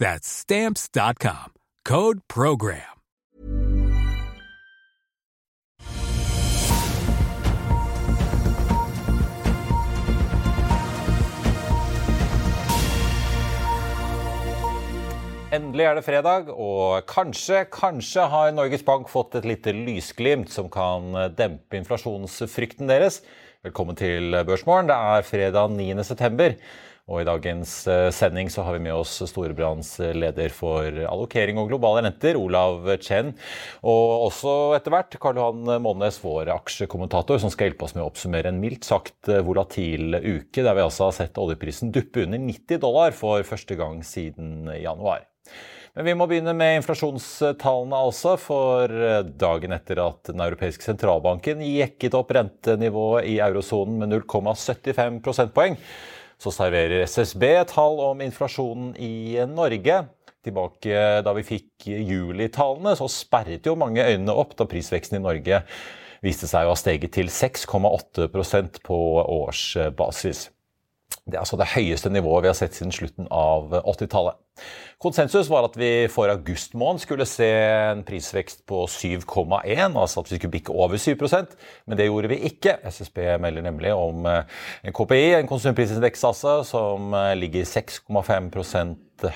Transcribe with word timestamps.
That's 0.00 0.26
stamps.com. 0.26 1.52
Code 1.84 2.20
program. 2.26 2.96
Endelig 15.52 15.84
er 15.84 15.98
det 15.98 16.04
fredag, 16.06 16.48
og 16.48 17.04
kanskje, 17.10 17.66
kanskje 17.68 18.24
har 18.24 18.54
Norges 18.56 18.86
Bank 18.86 19.10
fått 19.12 19.36
et 19.36 19.44
lite 19.44 19.74
lysglimt 19.76 20.48
som 20.48 20.72
kan 20.72 21.12
dempe 21.36 21.76
inflasjonsfrykten 21.76 22.88
deres. 22.88 23.20
Velkommen 23.66 23.98
til 24.00 24.32
Børsmorgen. 24.48 24.88
Det 24.88 24.96
er 24.96 25.26
fredag 25.28 25.74
9. 25.76 25.92
september. 26.08 26.56
Og 27.10 27.24
I 27.24 27.26
dagens 27.26 27.72
eh, 27.90 28.08
sending 28.14 28.50
så 28.52 28.62
har 28.62 28.76
vi 28.76 28.84
med 28.84 28.94
oss 28.94 29.16
Storebrands 29.26 29.96
leder 30.14 30.52
for 30.54 30.86
allokering 31.10 31.58
og 31.58 31.72
globale 31.72 32.04
renter, 32.06 32.38
Olav 32.38 32.86
Chen. 33.02 33.32
Og 33.82 34.28
også 34.28 34.52
etter 34.76 34.94
hvert 34.94 35.16
Karl 35.22 35.40
Johan 35.40 35.82
Månes, 35.82 36.20
vår 36.22 36.52
aksjekommentator, 36.54 37.40
som 37.42 37.50
skal 37.50 37.70
hjelpe 37.70 37.88
oss 37.88 37.96
med 37.96 38.04
å 38.04 38.10
oppsummere 38.12 38.52
en 38.52 38.60
mildt 38.62 38.86
sagt 38.86 39.30
volatil 39.42 40.20
uke, 40.20 40.62
der 40.62 40.76
vi 40.78 40.84
altså 40.84 41.08
har 41.08 41.16
sett 41.18 41.40
oljeprisen 41.40 41.90
duppe 41.94 42.22
under 42.28 42.38
90 42.44 42.78
dollar 42.84 43.16
for 43.16 43.42
første 43.48 43.74
gang 43.80 44.04
siden 44.06 44.70
januar. 44.78 45.26
Men 45.98 46.06
vi 46.06 46.14
må 46.14 46.28
begynne 46.30 46.54
med 46.54 46.76
inflasjonstallene 46.78 47.98
altså, 47.98 48.36
for 48.38 48.94
dagen 49.40 49.74
etter 49.74 49.98
at 50.04 50.30
Den 50.30 50.44
europeiske 50.44 50.86
sentralbanken 50.86 51.64
jekket 51.66 52.14
opp 52.14 52.30
rentenivået 52.36 53.26
i 53.32 53.40
eurosonen 53.42 53.98
med 54.04 54.14
0,75 54.14 55.18
prosentpoeng, 55.24 55.74
så 56.40 56.52
serverer 56.54 57.04
SSB 57.04 57.44
tall 57.68 58.00
om 58.02 58.22
inflasjonen 58.24 58.94
i 58.96 59.36
Norge. 59.48 60.02
Tilbake 60.40 61.00
da 61.20 61.34
vi 61.36 61.44
fikk 61.44 61.90
julitallene, 61.90 62.94
så 62.96 63.08
sperret 63.12 63.68
jo 63.68 63.76
mange 63.76 64.04
øynene 64.06 64.32
opp 64.32 64.54
da 64.56 64.64
prisveksten 64.68 65.18
i 65.18 65.24
Norge 65.24 65.60
viste 66.24 66.48
seg 66.48 66.68
å 66.68 66.72
ha 66.72 66.78
steget 66.78 67.12
til 67.16 67.28
6,8% 67.32 68.80
på 68.84 69.00
årsbasis. 69.20 70.48
Det 71.30 71.38
er 71.38 71.44
altså 71.44 71.58
det 71.60 71.70
høyeste 71.74 72.10
nivået 72.12 72.44
vi 72.44 72.50
har 72.50 72.58
sett 72.58 72.76
siden 72.76 72.94
slutten 72.94 73.28
av 73.30 73.72
80-tallet. 73.80 74.38
Konsensus 75.00 75.48
var 75.48 75.64
at 75.70 75.76
vi 75.80 76.08
for 76.12 76.28
august 76.28 76.74
måned 76.76 77.00
skulle 77.00 77.24
se 77.28 77.48
en 77.48 78.02
prisvekst 78.04 78.66
på 78.68 78.82
7,1, 78.90 79.96
altså 79.96 80.20
at 80.20 80.28
vi 80.28 80.36
skulle 80.36 80.52
bikke 80.52 80.74
over 80.74 81.00
7% 81.00 81.54
men 81.86 81.98
det 81.98 82.10
gjorde 82.10 82.32
vi 82.32 82.42
ikke. 82.50 82.76
SSB 82.84 83.22
melder 83.40 83.64
nemlig 83.64 83.94
om 83.96 84.26
en 84.26 84.96
KPI, 84.96 85.38
en 85.38 85.48
konsumprisindeks 85.48 86.26
som 86.68 87.14
ligger 87.40 87.64
6,5 87.64 88.50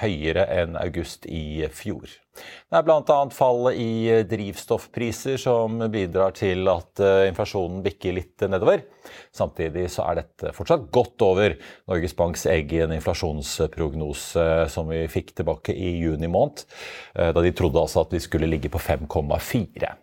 høyere 0.00 0.46
enn 0.50 0.76
august 0.80 1.26
i 1.26 1.66
fjor. 1.72 2.08
Det 2.34 2.78
er 2.80 2.82
bl.a. 2.82 3.16
fallet 3.30 3.76
i 3.78 4.22
drivstoffpriser 4.26 5.38
som 5.38 5.78
bidrar 5.92 6.34
til 6.34 6.66
at 6.72 7.02
inflasjonen 7.28 7.84
bikker 7.84 8.16
litt 8.16 8.42
nedover. 8.50 8.82
Samtidig 9.30 9.86
så 9.94 10.08
er 10.08 10.18
dette 10.22 10.50
fortsatt 10.56 10.88
godt 10.94 11.22
over 11.22 11.54
Norges 11.86 12.16
Banks 12.18 12.48
egen 12.50 12.96
inflasjonsprognose 12.96 14.48
som 14.72 14.90
vi 14.90 15.04
fikk 15.12 15.30
tilbake 15.38 15.76
i 15.78 15.94
juni 16.00 16.26
måned, 16.26 16.64
da 17.14 17.38
de 17.38 17.54
trodde 17.54 17.84
altså 17.84 18.02
at 18.02 18.16
vi 18.16 18.24
skulle 18.26 18.50
ligge 18.50 18.72
på 18.72 18.82
5,4. 18.82 19.94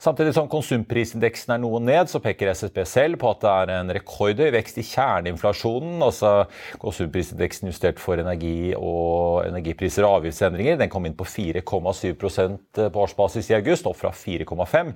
Samtidig 0.00 0.32
som 0.32 0.48
konsumprisindeksen 0.48 1.52
er 1.52 1.60
noe 1.60 1.82
ned, 1.84 2.08
så 2.08 2.20
peker 2.24 2.48
SSB 2.54 2.78
selv 2.88 3.20
på 3.20 3.28
at 3.28 3.42
det 3.44 3.50
er 3.52 3.72
en 3.74 3.92
rekordhøy 3.92 4.48
vekst 4.54 4.80
i 4.80 4.86
kjerneinflasjonen. 4.88 6.00
altså 6.06 6.46
Konsumprisindeksen 6.80 7.68
justert 7.68 8.00
for 8.00 8.20
energi 8.22 8.72
og 8.78 9.44
energipriser 9.44 10.06
og 10.08 10.20
avgiftsendringer. 10.20 10.80
Den 10.80 10.92
kom 10.92 11.04
inn 11.04 11.18
på 11.18 11.28
4,7% 11.28 12.84
på 12.88 13.04
årsbasis 13.04 13.52
i 13.52 13.58
august, 13.58 13.88
opp 13.90 14.00
fra 14.00 14.14
4,5. 14.16 14.94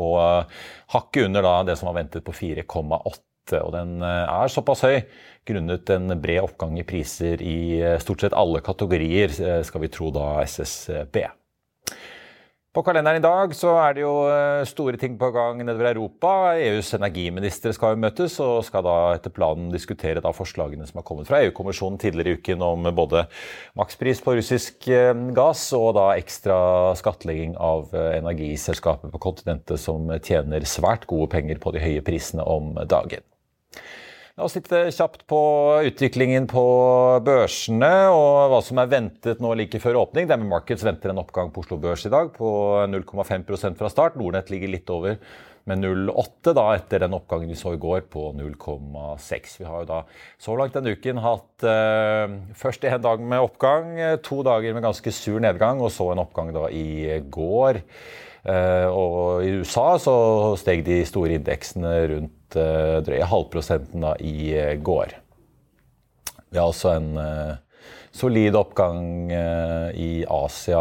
Og 0.00 0.20
hakket 0.94 1.28
under 1.28 1.44
da 1.44 1.56
det 1.68 1.76
som 1.80 1.90
var 1.90 2.00
ventet 2.00 2.24
på 2.24 2.32
4,8. 2.36 3.60
Og 3.60 3.72
den 3.72 4.00
er 4.04 4.52
såpass 4.52 4.84
høy 4.84 5.02
grunnet 5.48 5.88
en 5.92 6.12
bred 6.20 6.42
oppgang 6.44 6.76
i 6.80 6.84
priser 6.88 7.40
i 7.40 7.80
stort 8.00 8.24
sett 8.24 8.36
alle 8.36 8.60
kategorier, 8.64 9.32
skal 9.64 9.84
vi 9.84 9.92
tro 9.92 10.10
da 10.12 10.38
SSB. 10.44 11.22
På 12.76 12.82
kalenderen 12.84 13.16
i 13.16 13.24
dag 13.24 13.54
så 13.56 13.70
er 13.80 13.94
det 13.96 14.02
jo 14.02 14.10
store 14.68 14.98
ting 15.00 15.14
på 15.18 15.30
gang 15.32 15.62
nedover 15.64 15.88
Europa. 15.88 16.32
EUs 16.60 16.90
energiministre 16.98 17.72
skal 17.72 17.94
jo 17.94 18.02
møtes 18.02 18.34
og 18.44 18.60
skal 18.66 18.84
da 18.84 18.96
etter 19.14 19.32
planen 19.32 19.70
diskutere 19.72 20.20
da 20.20 20.34
forslagene 20.36 20.84
som 20.86 21.00
har 21.00 21.06
kommet 21.08 21.30
fra 21.30 21.40
EU-kommisjonen 21.46 21.96
tidligere 22.02 22.36
i 22.36 22.38
uken 22.42 22.64
om 22.66 22.90
både 22.94 23.24
makspris 23.78 24.20
på 24.20 24.36
russisk 24.36 24.90
gass 25.38 25.64
og 25.78 25.94
da 25.96 26.10
ekstra 26.20 26.58
skattlegging 27.00 27.56
av 27.56 27.96
energiselskaper 27.96 29.16
på 29.16 29.22
kontinentet 29.30 29.80
som 29.80 30.12
tjener 30.20 30.68
svært 30.68 31.08
gode 31.08 31.32
penger 31.32 31.64
på 31.64 31.72
de 31.72 31.80
høye 31.86 32.04
prisene 32.04 32.44
om 32.44 32.74
dagen. 32.84 33.24
La 34.38 34.46
oss 34.46 34.54
titte 34.54 34.84
kjapt 34.94 35.24
på 35.26 35.38
utviklingen 35.88 36.44
på 36.46 36.62
børsene 37.26 37.88
og 38.14 38.52
hva 38.52 38.60
som 38.62 38.78
er 38.78 38.92
ventet 38.92 39.40
nå 39.42 39.50
like 39.58 39.80
før 39.82 39.98
åpning. 40.04 40.28
DNB 40.30 40.46
Markets 40.46 40.84
venter 40.86 41.10
en 41.10 41.18
oppgang 41.24 41.50
på 41.50 41.64
Oslo 41.64 41.74
Børs 41.82 42.06
i 42.06 42.12
dag 42.12 42.30
på 42.36 42.50
0,5% 42.86 43.80
fra 43.80 43.90
start. 43.90 44.14
Nordnett 44.14 44.52
ligger 44.54 44.70
litt 44.70 44.92
over 44.94 45.18
med 45.66 45.82
0,8 45.82 46.54
da 46.54 46.68
etter 46.76 47.02
den 47.02 47.18
oppgangen 47.18 47.50
vi 47.50 47.58
så 47.58 47.74
i 47.74 47.82
går 47.82 48.06
på 48.14 48.28
0,6. 48.38 49.58
Vi 49.58 49.66
har 49.66 49.82
jo 49.82 49.90
da 49.90 50.00
så 50.38 50.54
langt 50.60 50.78
denne 50.78 50.94
uken 50.94 51.18
hatt 51.26 51.66
eh, 51.66 52.38
først 52.62 52.86
en 52.86 53.02
dag 53.10 53.28
med 53.34 53.42
oppgang, 53.42 53.90
to 54.22 54.44
dager 54.46 54.78
med 54.78 54.86
ganske 54.86 55.16
sur 55.18 55.42
nedgang 55.42 55.82
og 55.82 55.90
så 55.98 56.12
en 56.14 56.22
oppgang 56.22 56.54
da 56.54 56.68
i 56.70 57.18
går. 57.26 57.82
Eh, 58.46 58.86
og 58.86 59.42
i 59.42 59.56
USA 59.58 59.90
så 59.98 60.18
steg 60.62 60.86
de 60.86 61.02
store 61.10 61.40
indeksene 61.42 61.98
rundt 62.14 62.37
drøye 62.56 63.28
halvprosenten 63.28 64.04
da 64.06 64.14
i 64.20 64.76
går. 64.84 65.16
Vi 66.48 66.58
har 66.58 66.70
også 66.70 66.94
en 66.96 67.10
solid 68.14 68.56
oppgang 68.56 69.30
i 69.92 70.24
Asia 70.24 70.80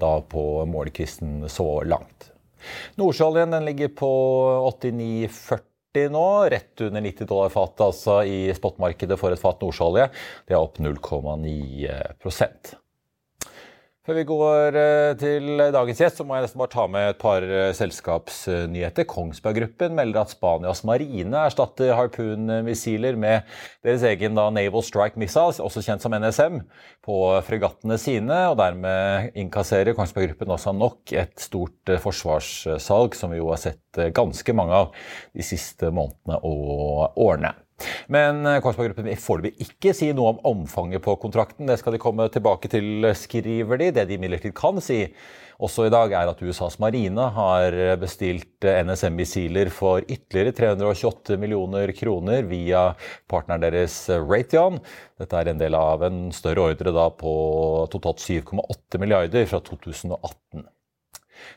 da 0.00 0.12
på 0.24 0.64
målekvisten 0.70 1.44
så 1.52 1.68
langt. 1.84 2.30
Nordsjøoljen 2.96 3.54
ligger 3.66 3.92
på 3.98 4.10
89,40 4.72 6.08
nå, 6.12 6.26
rett 6.52 6.80
under 6.84 7.04
90 7.04 7.28
dollar 7.28 7.52
fatet 7.52 7.84
altså 7.86 8.18
i 8.28 8.40
spotmarkedet 8.56 9.18
for 9.20 9.32
et 9.32 9.40
fat 9.40 9.62
nordsjøolje. 9.62 10.08
Det 10.48 10.56
er 10.56 10.60
opp 10.62 10.80
0,9 10.82 11.46
Før 14.06 14.20
vi 14.20 14.22
går 14.22 14.76
eh, 14.78 15.12
til 15.18 15.58
dagens 15.74 15.98
gjest, 15.98 16.20
så 16.20 16.24
må 16.26 16.36
jeg 16.36 16.44
nesten 16.44 16.60
bare 16.60 16.70
ta 16.70 16.84
med 16.86 17.08
et 17.10 17.16
par 17.18 17.42
eh, 17.42 17.72
selskapsnyheter. 17.74 19.02
Kongsberg 19.10 19.58
Gruppen 19.58 19.96
melder 19.98 20.20
at 20.20 20.30
Spanias 20.30 20.84
marine 20.86 21.40
erstatter 21.42 21.90
harpunmissiler 21.98 23.18
med 23.18 23.50
deres 23.82 24.06
egen 24.06 24.38
da, 24.38 24.44
Naval 24.54 24.86
Strike 24.86 25.18
Missiles, 25.18 25.58
også 25.58 25.82
kjent 25.82 26.06
som 26.06 26.14
NSM, 26.14 26.62
på 27.02 27.18
fregattene 27.48 27.98
sine. 27.98 28.44
og 28.52 28.60
Dermed 28.62 29.34
innkasserer 29.42 29.98
Kongsberg 29.98 30.30
Gruppen 30.30 30.54
også 30.54 30.76
nok 30.78 31.10
et 31.10 31.34
stort 31.42 31.90
eh, 31.90 31.98
forsvarssalg, 31.98 33.18
som 33.18 33.34
vi 33.34 33.42
jo 33.42 33.50
har 33.50 33.64
sett 33.66 34.04
ganske 34.14 34.54
mange 34.54 34.84
av 34.84 34.94
de 35.34 35.50
siste 35.50 35.90
månedene 35.90 36.44
og 36.46 37.24
årene. 37.26 37.56
Men 38.12 38.46
eh, 38.46 38.60
Kongsberg 38.64 38.90
Gruppen 38.90 39.08
vil 39.10 39.18
foreløpig 39.20 39.66
ikke 39.66 39.92
si 39.96 40.08
noe 40.16 40.34
om 40.34 40.44
omfanget 40.52 41.04
på 41.04 41.16
kontrakten. 41.20 41.68
Det 41.68 41.78
skal 41.80 41.96
de 41.96 42.02
komme 42.02 42.28
tilbake 42.32 42.70
til, 42.72 43.08
skriver 43.18 43.82
de. 43.82 43.90
Det 43.96 44.06
de 44.08 44.16
imidlertid 44.16 44.54
kan 44.56 44.80
si 44.84 45.02
også 45.62 45.86
i 45.86 45.92
dag, 45.92 46.12
er 46.12 46.28
at 46.28 46.42
USAs 46.44 46.76
marine 46.82 47.28
har 47.36 47.76
bestilt 48.00 48.64
eh, 48.66 48.82
NSM-missiler 48.84 49.70
for 49.72 50.04
ytterligere 50.04 50.54
328 50.56 51.38
millioner 51.40 51.92
kroner 51.96 52.48
via 52.48 52.86
partneren 53.30 53.64
deres 53.64 53.98
eh, 54.12 54.22
Raytheon. 54.22 54.80
Dette 55.20 55.40
er 55.40 55.52
en 55.52 55.60
del 55.60 55.76
av 55.78 56.04
en 56.06 56.26
større 56.36 56.70
ordre 56.72 57.10
på 57.20 57.34
totalt 57.92 58.24
7,8 58.24 59.02
milliarder 59.02 59.48
fra 59.50 59.62
2018. 59.64 60.66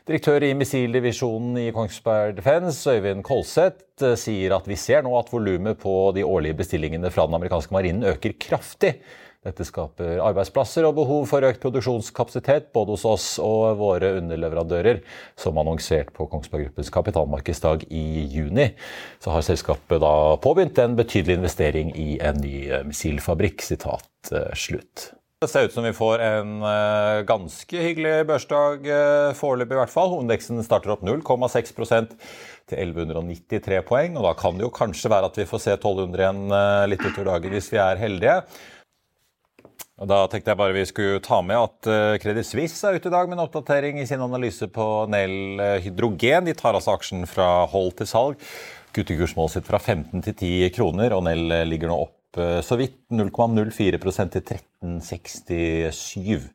Direktør 0.08 0.44
i 0.46 0.52
missildivisjonen 0.58 1.58
i 1.60 1.70
Kongsberg 1.76 2.36
Defence, 2.38 2.84
Øyvind 2.90 3.24
Kolseth, 3.26 3.84
eh, 4.02 4.16
sier 4.18 4.56
at 4.56 4.68
vi 4.68 4.78
ser 4.80 5.04
nå 5.06 5.14
at 5.18 5.32
volumet 5.32 5.80
på 5.80 5.96
de 6.16 6.26
årlige 6.26 6.58
bestillingene 6.62 7.12
fra 7.12 7.26
den 7.28 7.38
amerikanske 7.38 7.74
marinen 7.74 8.08
øker 8.12 8.36
kraftig. 8.40 8.98
Dette 9.40 9.64
skaper 9.64 10.18
arbeidsplasser 10.20 10.84
og 10.84 10.98
behov 10.98 11.22
for 11.30 11.46
økt 11.48 11.62
produksjonskapasitet 11.62 12.66
både 12.76 12.92
hos 12.92 13.06
oss 13.08 13.28
og 13.40 13.78
våre 13.80 14.10
underleverandører. 14.18 15.00
Som 15.40 15.56
annonsert 15.62 16.10
på 16.12 16.26
Kongsberg 16.28 16.66
Gruppens 16.66 16.92
kapitalmarkedsdag 16.92 17.86
i 17.88 18.26
juni, 18.34 18.68
så 19.16 19.32
har 19.32 19.46
selskapet 19.46 20.02
da 20.04 20.12
påbegynt 20.44 20.82
en 20.84 20.98
betydelig 20.98 21.38
investering 21.40 21.94
i 21.96 22.10
en 22.20 22.42
ny 22.44 22.82
missilfabrikk. 22.90 23.64
Sitat 23.64 24.34
eh, 24.34 24.52
slutt. 24.52 25.08
Det 25.40 25.48
ser 25.48 25.70
ut 25.70 25.72
som 25.72 25.84
vi 25.88 25.92
får 25.96 26.20
en 26.20 26.50
uh, 26.60 27.22
ganske 27.24 27.78
hyggelig 27.80 28.26
børsdag 28.28 28.82
uh, 28.84 29.30
foreløpig, 29.32 29.72
i 29.72 29.78
hvert 29.78 29.92
fall. 29.94 30.10
Hovedindeksen 30.12 30.60
starter 30.60 30.92
opp 30.92 31.00
0,6% 31.00 32.12
til 32.68 32.76
1193 32.76 33.78
poeng. 33.88 34.18
og 34.20 34.26
Da 34.26 34.34
kan 34.36 34.60
det 34.60 34.66
jo 34.66 34.74
kanskje 34.76 35.08
være 35.08 35.30
at 35.30 35.40
vi 35.40 35.46
får 35.48 35.62
se 35.64 35.78
1200 35.78 36.20
igjen 36.26 36.52
uh, 36.52 36.84
litt 36.92 37.06
utover 37.06 37.30
dagen 37.30 37.56
hvis 37.56 37.70
vi 37.72 37.80
er 37.80 38.02
heldige. 38.02 38.36
Og 40.04 40.12
Da 40.12 40.20
tenkte 40.28 40.52
jeg 40.52 40.60
bare 40.60 40.76
vi 40.76 40.84
skulle 40.92 41.24
ta 41.24 41.40
med 41.40 41.56
at 41.56 42.20
Credit 42.20 42.44
Suisse 42.44 42.84
er 42.84 43.00
ute 43.00 43.08
i 43.08 43.16
dag 43.16 43.24
med 43.24 43.38
en 43.38 43.46
oppdatering 43.48 44.04
i 44.04 44.08
sin 44.12 44.20
analyse 44.20 44.68
på 44.68 44.92
Nel 45.08 45.60
Hydrogen. 45.86 46.52
De 46.52 46.58
tar 46.60 46.76
altså 46.76 46.98
aksjen 46.98 47.24
fra 47.24 47.64
hold 47.72 47.94
til 47.96 48.12
salg. 48.12 48.48
Kutter 48.92 49.16
kursmålet 49.16 49.56
sitt 49.56 49.72
fra 49.72 49.80
15 49.80 50.20
til 50.20 50.36
10 50.36 50.72
kroner, 50.76 51.16
og 51.16 51.24
Nel 51.24 51.62
ligger 51.64 51.88
nå 51.88 52.02
opp 52.04 52.19
Eh, 52.38 52.60
så 52.62 52.76
vidt 52.78 52.94
0,04% 53.10 54.30
til 54.30 54.42
1367. 54.42 56.50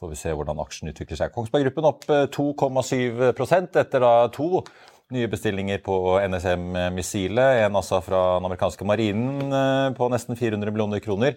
Får 0.00 0.08
vi 0.10 0.16
se 0.16 0.32
hvordan 0.32 0.60
aksjen 0.62 0.90
utvikler 0.90 1.16
seg. 1.20 1.32
Kongsberg 1.34 1.64
Gruppen 1.68 1.90
opp 1.90 2.04
2,7 2.08 3.28
eh, 3.28 3.82
etter 3.82 4.00
da 4.00 4.28
to 4.32 4.64
nye 5.10 5.28
bestillinger 5.30 5.78
på 5.82 6.20
NSM-missilet. 6.22 7.64
En 7.66 7.76
altså 7.78 8.00
fra 8.02 8.38
den 8.38 8.46
amerikanske 8.48 8.84
marinen 8.86 9.52
eh, 9.52 9.92
på 9.98 10.08
nesten 10.10 10.38
400 10.38 10.72
millioner 10.72 11.00
kroner. 11.04 11.32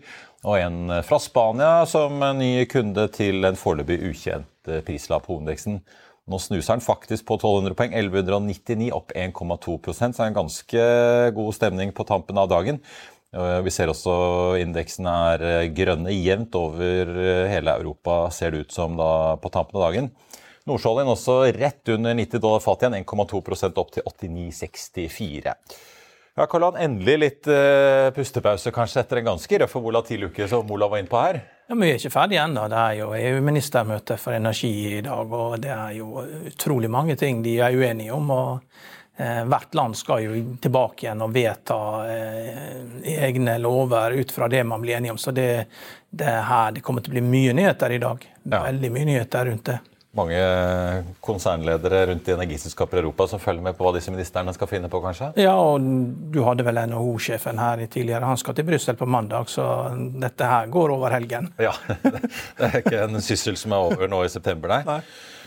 Og 0.46 0.58
en 0.58 1.04
fra 1.06 1.20
Spania 1.22 1.86
som 1.90 2.24
ny 2.40 2.66
kunde 2.72 3.08
til 3.14 3.46
en 3.46 3.60
foreløpig 3.60 4.00
ukjent 4.10 4.50
prislapp 4.88 5.28
på 5.28 5.36
hovedindeksen. 5.36 5.82
Nå 6.32 6.40
snuser 6.40 6.78
den 6.78 6.86
faktisk 6.86 7.26
på 7.28 7.36
1200 7.36 7.76
poeng, 7.76 7.92
1199, 8.00 8.94
opp 8.96 9.12
1,2% 9.12 10.16
så 10.16 10.24
det 10.24 10.30
en 10.30 10.38
ganske 10.38 10.84
god 11.36 11.56
stemning 11.58 11.92
på 11.92 12.06
tampen 12.08 12.40
av 12.40 12.48
dagen. 12.48 12.80
Vi 13.34 13.72
ser 13.74 13.90
også 13.90 14.16
indeksen 14.62 15.08
er 15.10 15.42
eh, 15.48 15.72
grønne 15.74 16.14
jevnt 16.14 16.54
over 16.54 17.10
eh, 17.18 17.48
hele 17.50 17.74
Europa, 17.80 18.28
ser 18.30 18.54
det 18.54 18.68
ut 18.68 18.76
som 18.76 18.94
da 19.00 19.40
på 19.42 19.50
tampen 19.54 19.80
av 19.80 19.88
dagen. 19.88 20.12
Nordsjøoljen 20.70 21.10
også 21.10 21.40
rett 21.58 21.90
under 21.96 22.14
90 22.16 22.44
dollar 22.44 22.62
fat 22.64 22.86
igjen, 22.86 23.00
1,2% 23.02 23.82
opp 23.82 23.90
til 23.96 24.06
89,64. 24.06 25.56
Ja, 26.34 26.48
Karlan, 26.50 26.78
endelig 26.82 27.18
litt 27.22 27.50
uh, 27.52 28.08
pustepause 28.16 28.72
kanskje 28.74 29.04
etter 29.04 29.20
en 29.20 29.28
ganske 29.28 29.60
røff 29.62 29.76
og 29.78 29.84
volatil 29.86 30.24
uke, 30.32 30.48
som 30.50 30.72
Olav 30.74 30.90
var 30.94 31.04
inne 31.04 31.12
på 31.12 31.20
her? 31.22 31.42
Ja, 31.68 31.76
men 31.76 31.84
Vi 31.86 31.92
er 31.92 32.00
ikke 32.00 32.14
ferdige 32.16 32.42
ennå. 32.42 32.64
Det 32.72 32.80
er 32.80 32.96
jo 32.98 33.12
EU-ministermøte 33.18 34.18
for 34.18 34.34
energi 34.34 34.72
i 34.98 35.04
dag, 35.06 35.30
og 35.30 35.60
det 35.62 35.70
er 35.76 35.92
jo 36.00 36.24
utrolig 36.50 36.90
mange 36.90 37.20
ting 37.22 37.44
de 37.46 37.60
er 37.62 37.78
uenige 37.78 38.16
om. 38.16 38.32
og 38.34 38.82
hvert 39.18 39.76
land 39.78 39.98
skal 39.98 40.24
jo 40.26 40.58
tilbake 40.62 41.06
igjen 41.06 41.22
og 41.22 41.34
vedta 41.36 41.80
eh, 42.10 42.78
egne 43.28 43.60
lover 43.62 44.18
ut 44.18 44.32
fra 44.34 44.48
det 44.50 44.64
man 44.66 44.82
blir 44.82 44.98
enige 44.98 45.14
om. 45.14 45.22
Så 45.22 45.32
det, 45.32 45.66
det, 46.10 46.30
her, 46.50 46.72
det 46.74 46.82
kommer 46.82 47.06
til 47.06 47.14
å 47.14 47.18
bli 47.20 47.26
mye 47.26 47.54
nyheter 47.54 47.94
i 47.94 48.00
dag. 48.02 48.26
Veldig 48.44 48.90
mye 48.94 49.10
nyheter 49.12 49.52
rundt 49.52 49.70
det. 49.70 49.80
Mange 50.14 50.40
konsernledere 51.26 52.04
rundt 52.06 52.28
i 52.30 52.34
energiselskaper 52.36 53.00
i 53.00 53.02
Europa 53.02 53.26
som 53.32 53.40
følger 53.42 53.66
med 53.66 53.78
på 53.78 53.86
hva 53.86 53.96
disse 53.96 54.12
ministrene 54.14 54.54
skal 54.54 54.70
finne 54.70 54.90
på, 54.90 55.02
kanskje? 55.02 55.32
Ja, 55.42 55.56
og 55.58 55.82
du 56.34 56.38
hadde 56.46 56.66
vel 56.68 56.82
NHO-sjefen 56.92 57.62
her 57.62 57.82
tidligere. 57.88 58.30
Han 58.30 58.38
skal 58.38 58.54
til 58.58 58.68
Brussel 58.68 58.98
på 59.00 59.08
mandag, 59.10 59.50
så 59.50 59.66
dette 60.22 60.50
her 60.50 60.70
går 60.74 60.94
over 60.94 61.14
helgen. 61.18 61.50
Ja, 61.62 61.74
Det 62.58 62.70
er 62.70 62.78
ikke 62.84 63.06
en 63.08 63.26
syssel 63.26 63.58
som 63.58 63.74
er 63.74 63.90
over 63.90 64.10
nå 64.10 64.22
i 64.26 64.30
september, 64.30 64.76
nei. 64.76 64.84
nei. 64.86 65.00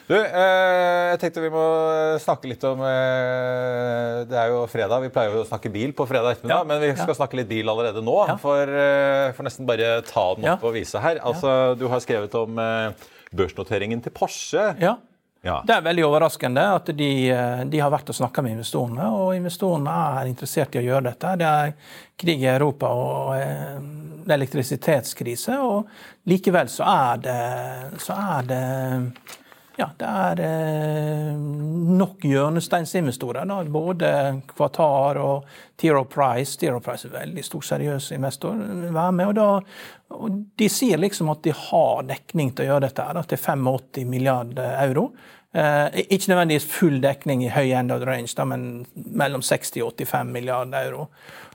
Du, 0.06 0.14
eh, 0.14 1.06
jeg 1.10 1.18
tenkte 1.18 1.42
vi 1.42 1.50
må 1.50 1.64
snakke 2.22 2.46
litt 2.46 2.62
om 2.68 2.78
eh, 2.86 4.20
Det 4.30 4.36
er 4.38 4.52
jo 4.52 4.60
fredag. 4.70 5.02
Vi 5.02 5.10
pleier 5.14 5.34
jo 5.34 5.42
å 5.42 5.48
snakke 5.48 5.72
bil 5.74 5.96
på 5.98 6.06
fredag 6.06 6.36
ettermiddag, 6.36 6.62
ja, 6.62 6.68
men 6.68 6.82
vi 6.84 6.92
skal 6.94 7.10
ja. 7.10 7.18
snakke 7.18 7.40
litt 7.40 7.50
bil 7.50 7.72
allerede 7.72 8.04
nå. 8.06 8.14
Ja. 8.30 8.36
For, 8.38 8.70
eh, 8.70 9.32
for, 9.34 9.48
nesten 9.48 9.66
bare 9.66 9.98
ta 10.06 10.28
den 10.38 10.46
opp 10.52 10.62
og 10.66 10.76
vise 10.78 11.02
her. 11.02 11.18
Altså, 11.26 11.74
Du 11.78 11.88
har 11.90 12.02
skrevet 12.04 12.34
om 12.38 12.62
børsnoteringen 13.36 14.04
til 14.04 14.14
Porsche. 14.14 14.70
Ja. 14.82 14.94
Ja. 15.46 15.60
Det 15.66 15.76
er 15.76 15.84
veldig 15.84 16.04
overraskende 16.08 16.62
at 16.74 16.88
de, 16.96 17.10
de 17.70 17.80
har 17.82 17.90
vært 17.92 18.08
og 18.10 18.16
snakka 18.18 18.42
med 18.42 18.56
investorene, 18.56 19.06
og 19.14 19.34
investorene 19.36 19.94
er 20.18 20.30
interessert 20.30 20.74
i 20.74 20.80
å 20.80 20.86
gjøre 20.88 21.06
dette. 21.10 21.34
Det 21.38 21.50
er 21.50 21.74
krig 22.18 22.42
i 22.42 22.48
Europa 22.50 22.90
og 22.90 23.34
eh, 23.36 23.76
elektrisitetskrise, 24.34 25.58
og 25.62 26.30
likevel 26.30 26.70
så 26.72 26.88
er 26.90 27.22
det, 27.26 27.42
så 28.02 28.16
er 28.38 28.48
det 28.50 28.62
ja, 29.76 29.90
det 30.00 30.08
er 30.08 30.40
eh, 30.46 31.36
nok 31.36 32.24
hjørnesteinsinvestorer. 32.24 33.50
Både 33.72 34.10
Qatar 34.56 35.20
og 35.20 35.44
Tiro 35.76 36.06
Price. 36.08 36.56
Tiro 36.60 36.80
Price 36.80 37.08
er 37.08 37.12
veldig 37.18 37.44
stor, 37.44 37.66
seriøs 37.74 38.10
investor. 38.16 38.56
Være 38.56 39.12
med, 39.12 39.26
og, 39.28 39.36
da, 39.36 40.16
og 40.16 40.42
De 40.56 40.68
sier 40.72 41.00
liksom 41.00 41.28
at 41.34 41.44
de 41.44 41.52
har 41.52 42.06
dekning 42.08 42.54
til 42.54 42.64
å 42.64 42.70
gjøre 42.72 42.86
dette 42.88 43.04
her, 43.04 43.22
til 43.28 43.42
85 43.42 44.08
milliarder 44.08 44.78
euro. 44.86 45.10
Eh, 45.56 46.02
ikke 46.08 46.32
nødvendigvis 46.32 46.68
full 46.72 46.96
dekning 47.04 47.44
i 47.44 47.52
høy 47.52 47.70
end 47.76 47.92
of 47.92 48.04
range, 48.08 48.32
da, 48.36 48.48
men 48.48 48.86
mellom 48.94 49.44
60 49.44 49.84
og 49.84 49.92
85 49.96 50.32
milliarder 50.32 50.88
euro. 50.88 51.10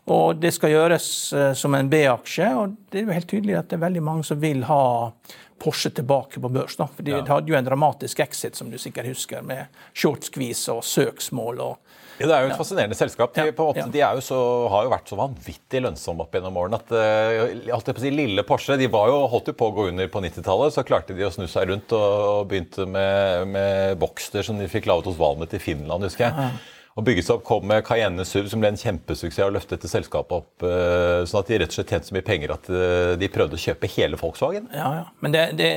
Og 0.09 0.35
Det 0.41 0.53
skal 0.53 0.73
gjøres 0.73 1.07
eh, 1.33 1.53
som 1.53 1.73
en 1.77 1.89
B-aksje. 1.89 2.53
og 2.57 2.77
Det 2.89 3.01
er 3.01 3.05
jo 3.05 3.17
helt 3.17 3.29
tydelig 3.29 3.57
at 3.59 3.69
det 3.69 3.77
er 3.77 3.87
veldig 3.87 4.03
mange 4.03 4.23
som 4.25 4.41
vil 4.41 4.63
ha 4.69 4.83
Porsche 5.61 5.91
tilbake 5.93 6.41
på 6.41 6.49
børs. 6.49 6.75
da, 6.79 6.87
for 6.89 7.05
De 7.05 7.13
ja. 7.13 7.21
hadde 7.27 7.51
jo 7.51 7.57
en 7.57 7.67
dramatisk 7.67 8.19
exit, 8.23 8.57
som 8.57 8.71
du 8.71 8.79
sikkert 8.81 9.11
husker, 9.11 9.43
med 9.45 9.69
short 9.93 10.25
squeeze 10.25 10.71
og 10.73 10.81
søksmål. 10.85 11.61
og 11.61 11.77
ja, 12.21 12.27
Det 12.27 12.35
er 12.35 12.41
jo 12.41 12.49
et 12.49 12.53
ja. 12.53 12.57
fascinerende 12.59 12.97
selskap. 12.97 13.33
De, 13.35 13.45
på 13.55 13.67
måte, 13.69 13.85
de 13.93 14.01
jo 14.01 14.23
så, 14.25 14.39
har 14.73 14.85
jo 14.85 14.93
vært 14.93 15.09
så 15.09 15.17
vanvittig 15.19 15.81
lønnsomme 15.85 16.25
opp 16.25 16.35
gjennom 16.37 16.59
årene 16.61 16.81
at 16.81 16.93
uh, 16.93 17.95
si, 18.01 18.13
lille 18.13 18.45
Porsche 18.47 18.77
de 18.81 18.89
var 18.91 19.09
jo, 19.09 19.23
holdt 19.31 19.53
jo 19.53 19.57
på 19.57 19.69
å 19.71 19.75
gå 19.77 19.87
under 19.93 20.11
på 20.11 20.21
90-tallet. 20.25 20.75
Så 20.75 20.85
klarte 20.87 21.17
de 21.17 21.25
å 21.25 21.33
snu 21.33 21.47
seg 21.51 21.69
rundt 21.71 21.95
og, 21.97 22.11
og 22.33 22.51
begynte 22.51 22.85
med, 22.89 23.47
med 23.53 23.97
Boxter 24.01 24.45
som 24.45 24.61
de 24.61 24.69
fikk 24.71 24.89
laget 24.91 25.09
hos 25.09 25.19
Valmet 25.21 25.57
i 25.57 25.61
Finland, 25.61 26.09
husker 26.09 26.29
jeg. 26.29 26.53
Og 27.00 27.05
bygget 27.07 27.29
opp, 27.31 27.43
kom 27.48 27.63
med 27.69 27.86
Cayenne 27.88 28.25
SUV, 28.27 28.50
som 28.51 28.63
ble 28.63 28.74
en 28.74 28.79
kjempesuksess, 28.79 29.45
og 29.45 29.53
løftet 29.55 29.77
dette 29.77 29.91
selskapet 29.91 30.41
opp 30.41 30.65
uh, 30.65 31.24
sånn 31.29 31.39
at 31.39 31.51
de 31.51 31.60
rett 31.62 31.71
og 31.71 31.77
slett 31.77 31.93
tjente 31.93 32.10
så 32.10 32.17
mye 32.17 32.27
penger 32.27 32.51
at 32.57 32.67
uh, 32.67 33.13
de 33.19 33.29
prøvde 33.31 33.55
å 33.55 33.63
kjøpe 33.63 33.89
hele 33.95 34.19
Volkswagen. 34.19 34.67
Ja, 34.75 34.89
ja. 35.00 35.05
Men 35.24 35.36
det, 35.36 35.45
det, 35.60 35.69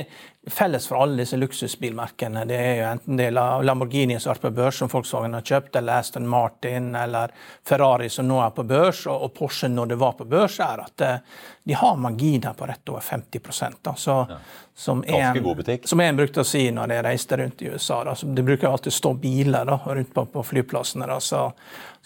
Felles 0.47 0.87
for 0.87 1.01
alle 1.01 1.17
disse 1.23 1.37
luksusbilmerkene 1.37 2.43
det 2.45 2.57
er 2.59 2.75
jo 2.77 2.85
enten 2.91 3.17
det 3.17 3.29
er 3.31 3.63
Lamborghini 3.65 4.19
som 4.19 4.35
er 4.35 4.41
på 4.43 4.51
børs, 4.53 4.77
som 4.77 4.91
Volkswagen 4.91 5.33
har 5.33 5.45
kjøpt, 5.45 5.75
eller 5.79 6.01
Aston 6.03 6.27
Martin 6.29 6.91
eller 6.95 7.33
Ferrari 7.65 8.09
som 8.13 8.27
nå 8.29 8.37
er 8.43 8.53
på 8.53 8.65
børs, 8.69 9.05
og 9.09 9.33
Porsche 9.33 9.71
når 9.71 9.93
det 9.93 9.97
var 10.01 10.13
på 10.19 10.27
børs, 10.29 10.59
er 10.61 10.83
at 10.85 11.01
eh, 11.01 11.41
de 11.65 11.73
har 11.73 11.97
marginer 11.97 12.53
på 12.53 12.67
rett 12.69 12.89
over 12.89 13.01
50 13.01 13.41
da. 13.81 13.95
Så, 13.97 14.25
ja. 14.29 14.37
som, 14.75 15.03
en, 15.07 15.79
som 15.83 15.99
en 15.99 16.17
brukte 16.17 16.43
å 16.43 16.45
si 16.45 16.67
når 16.71 16.93
jeg 16.93 17.05
reiste 17.07 17.39
rundt 17.41 17.61
i 17.65 17.71
USA. 17.73 18.03
Da, 18.05 18.13
så 18.15 18.29
Det 18.29 18.43
bruker 18.45 18.69
alltid 18.69 18.93
stå 18.93 19.13
biler 19.13 19.65
da, 19.65 19.79
rundt 19.85 20.13
på, 20.13 20.25
på 20.29 20.43
flyplassene. 20.43 21.07
Da, 21.09 21.17
så, 21.19 21.47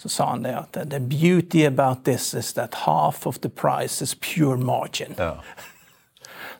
så, 0.00 0.08
sa 0.08 0.30
han 0.30 0.48
det 0.48 0.54
at 0.56 0.80
the 0.88 1.00
beauty 1.00 1.66
about 1.68 2.06
this 2.08 2.32
is 2.34 2.54
that 2.56 2.86
half 2.86 3.26
of 3.26 3.40
the 3.44 3.52
price 3.52 4.00
is 4.00 4.14
pure 4.14 4.56
margin. 4.56 5.14
Ja. 5.18 5.34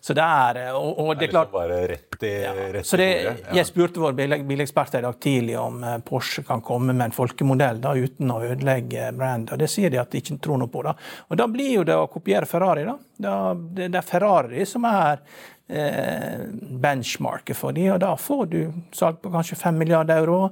så 0.01 0.15
det 0.17 0.25
er 0.25 0.59
og, 0.73 0.99
og 0.99 1.11
det 1.19 1.27
er 1.29 1.33
klart 1.35 1.53
bare 1.53 1.79
rett 1.91 2.23
i, 2.25 2.33
rett 2.73 2.89
så 2.89 2.97
det, 2.97 3.09
Jeg 3.53 3.69
spurte 3.69 4.01
vår 4.01 4.17
bilekspert 4.49 4.97
i 4.97 5.03
dag 5.05 5.19
tidlig 5.21 5.59
om 5.61 5.85
eh, 5.85 5.99
Porsche 6.05 6.45
kan 6.47 6.65
komme 6.65 6.95
med 6.95 7.11
en 7.11 7.17
folkemodell 7.17 7.83
da, 7.85 7.93
uten 7.93 8.33
å 8.33 8.41
ødelegge 8.49 9.11
brandet. 9.17 9.61
Det 9.61 9.69
sier 9.69 9.93
de 9.93 10.01
at 10.01 10.11
de 10.13 10.23
ikke 10.23 10.39
tror 10.41 10.63
noe 10.63 10.73
på. 10.73 10.83
da. 10.87 10.97
Og 11.29 11.41
Da 11.41 11.47
blir 11.53 11.75
jo 11.81 11.87
det 11.89 11.97
å 12.01 12.09
kopiere 12.13 12.49
Ferrari. 12.49 12.87
da. 12.89 12.97
da 13.29 13.39
det, 13.55 13.91
det 13.93 14.01
er 14.01 14.09
Ferrari 14.09 14.67
som 14.69 14.89
er 14.89 15.21
eh, 15.69 16.47
benchmarket 16.81 17.59
for 17.59 17.77
de, 17.77 17.91
og 17.93 18.01
da 18.01 18.15
får 18.17 18.47
du 18.53 18.61
salg 18.97 19.21
på 19.21 19.33
kanskje 19.33 19.61
5 19.61 19.81
milliarder 19.85 20.25
euro. 20.25 20.47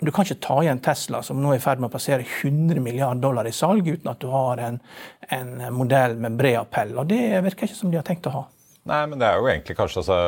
Du 0.00 0.10
kan 0.10 0.26
ikke 0.26 0.42
ta 0.42 0.56
igjen 0.62 0.82
Tesla, 0.82 1.22
som 1.22 1.38
nå 1.42 1.52
er 1.52 1.60
i 1.60 1.62
ferd 1.62 1.82
med 1.82 1.90
å 1.90 1.94
passere 1.94 2.22
100 2.22 2.82
milliarder 2.82 3.22
dollar 3.22 3.46
i 3.46 3.54
salg, 3.54 3.86
uten 3.86 4.10
at 4.10 4.22
du 4.22 4.30
har 4.32 4.62
en, 4.62 4.80
en 5.30 5.56
modell 5.74 6.16
med 6.18 6.38
bred 6.38 6.58
appell. 6.58 6.96
Og 6.98 7.06
Det 7.10 7.22
virker 7.46 7.68
ikke 7.68 7.78
som 7.78 7.92
de 7.92 8.00
har 8.00 8.06
tenkt 8.06 8.26
å 8.30 8.34
ha. 8.34 8.46
Nei, 8.86 9.00
men 9.10 9.18
det 9.20 9.28
er 9.28 9.40
jo 9.40 9.48
egentlig 9.50 9.76
kanskje 9.78 10.04
altså 10.04 10.20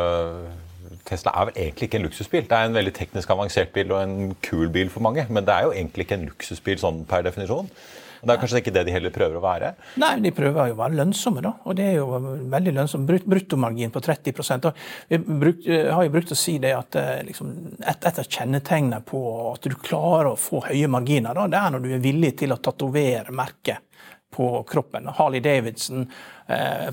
Tesla 1.08 1.32
er 1.32 1.48
vel 1.48 1.62
egentlig 1.62 1.88
ikke 1.88 2.00
en 2.00 2.04
luksusbil. 2.04 2.48
Det 2.48 2.56
er 2.56 2.68
en 2.68 2.76
veldig 2.76 2.92
teknisk 2.96 3.30
avansert 3.32 3.70
bil 3.72 3.94
og 3.94 4.02
en 4.02 4.34
kul 4.44 4.68
bil 4.72 4.90
for 4.92 5.04
mange, 5.04 5.24
men 5.30 5.46
det 5.46 5.54
er 5.54 5.68
jo 5.68 5.72
egentlig 5.72 6.04
ikke 6.04 6.18
en 6.18 6.28
luksusbil 6.28 6.82
sånn 6.82 7.00
per 7.08 7.24
definisjon. 7.24 7.70
Det 8.18 8.34
er 8.34 8.40
kanskje 8.40 8.60
ikke 8.62 8.72
det 8.74 8.82
de 8.88 8.94
heller 8.94 9.12
prøver 9.14 9.38
å 9.38 9.42
være. 9.44 9.72
Nei, 10.02 10.10
de 10.24 10.32
prøver 10.34 10.72
jo 10.72 10.74
å 10.74 10.80
være 10.80 10.98
lønnsomme, 10.98 11.42
da. 11.44 11.52
Og 11.70 11.76
det 11.78 11.86
er 11.86 11.98
jo 12.00 12.06
veldig 12.50 12.74
lønnsomt. 12.74 13.06
Brut 13.06 13.26
bruttomargin 13.30 13.92
på 13.94 14.02
30 14.02 14.40
og 14.56 14.80
Vi 15.08 15.20
brukt, 15.22 15.68
har 15.68 16.06
jo 16.06 16.14
brukt 16.16 16.34
å 16.34 16.38
si 16.38 16.56
det 16.62 16.74
at 16.74 16.98
eh, 16.98 17.20
liksom, 17.28 17.52
et, 17.78 18.08
et 18.10 18.18
av 18.18 18.26
kjennetegnene 18.26 19.04
på 19.06 19.20
at 19.52 19.68
du 19.70 19.76
klarer 19.78 20.32
å 20.32 20.40
få 20.40 20.64
høye 20.66 20.90
marginer, 20.90 21.36
da, 21.38 21.46
det 21.46 21.60
er 21.60 21.76
når 21.76 21.84
du 21.84 21.92
er 21.94 22.02
villig 22.08 22.34
til 22.42 22.54
å 22.54 22.58
tatovere 22.58 23.30
merket 23.30 23.86
på 24.34 24.50
kroppen. 24.68 25.08
Harley 25.14 25.40
Davidson 25.40 26.02
eh, 26.02 26.16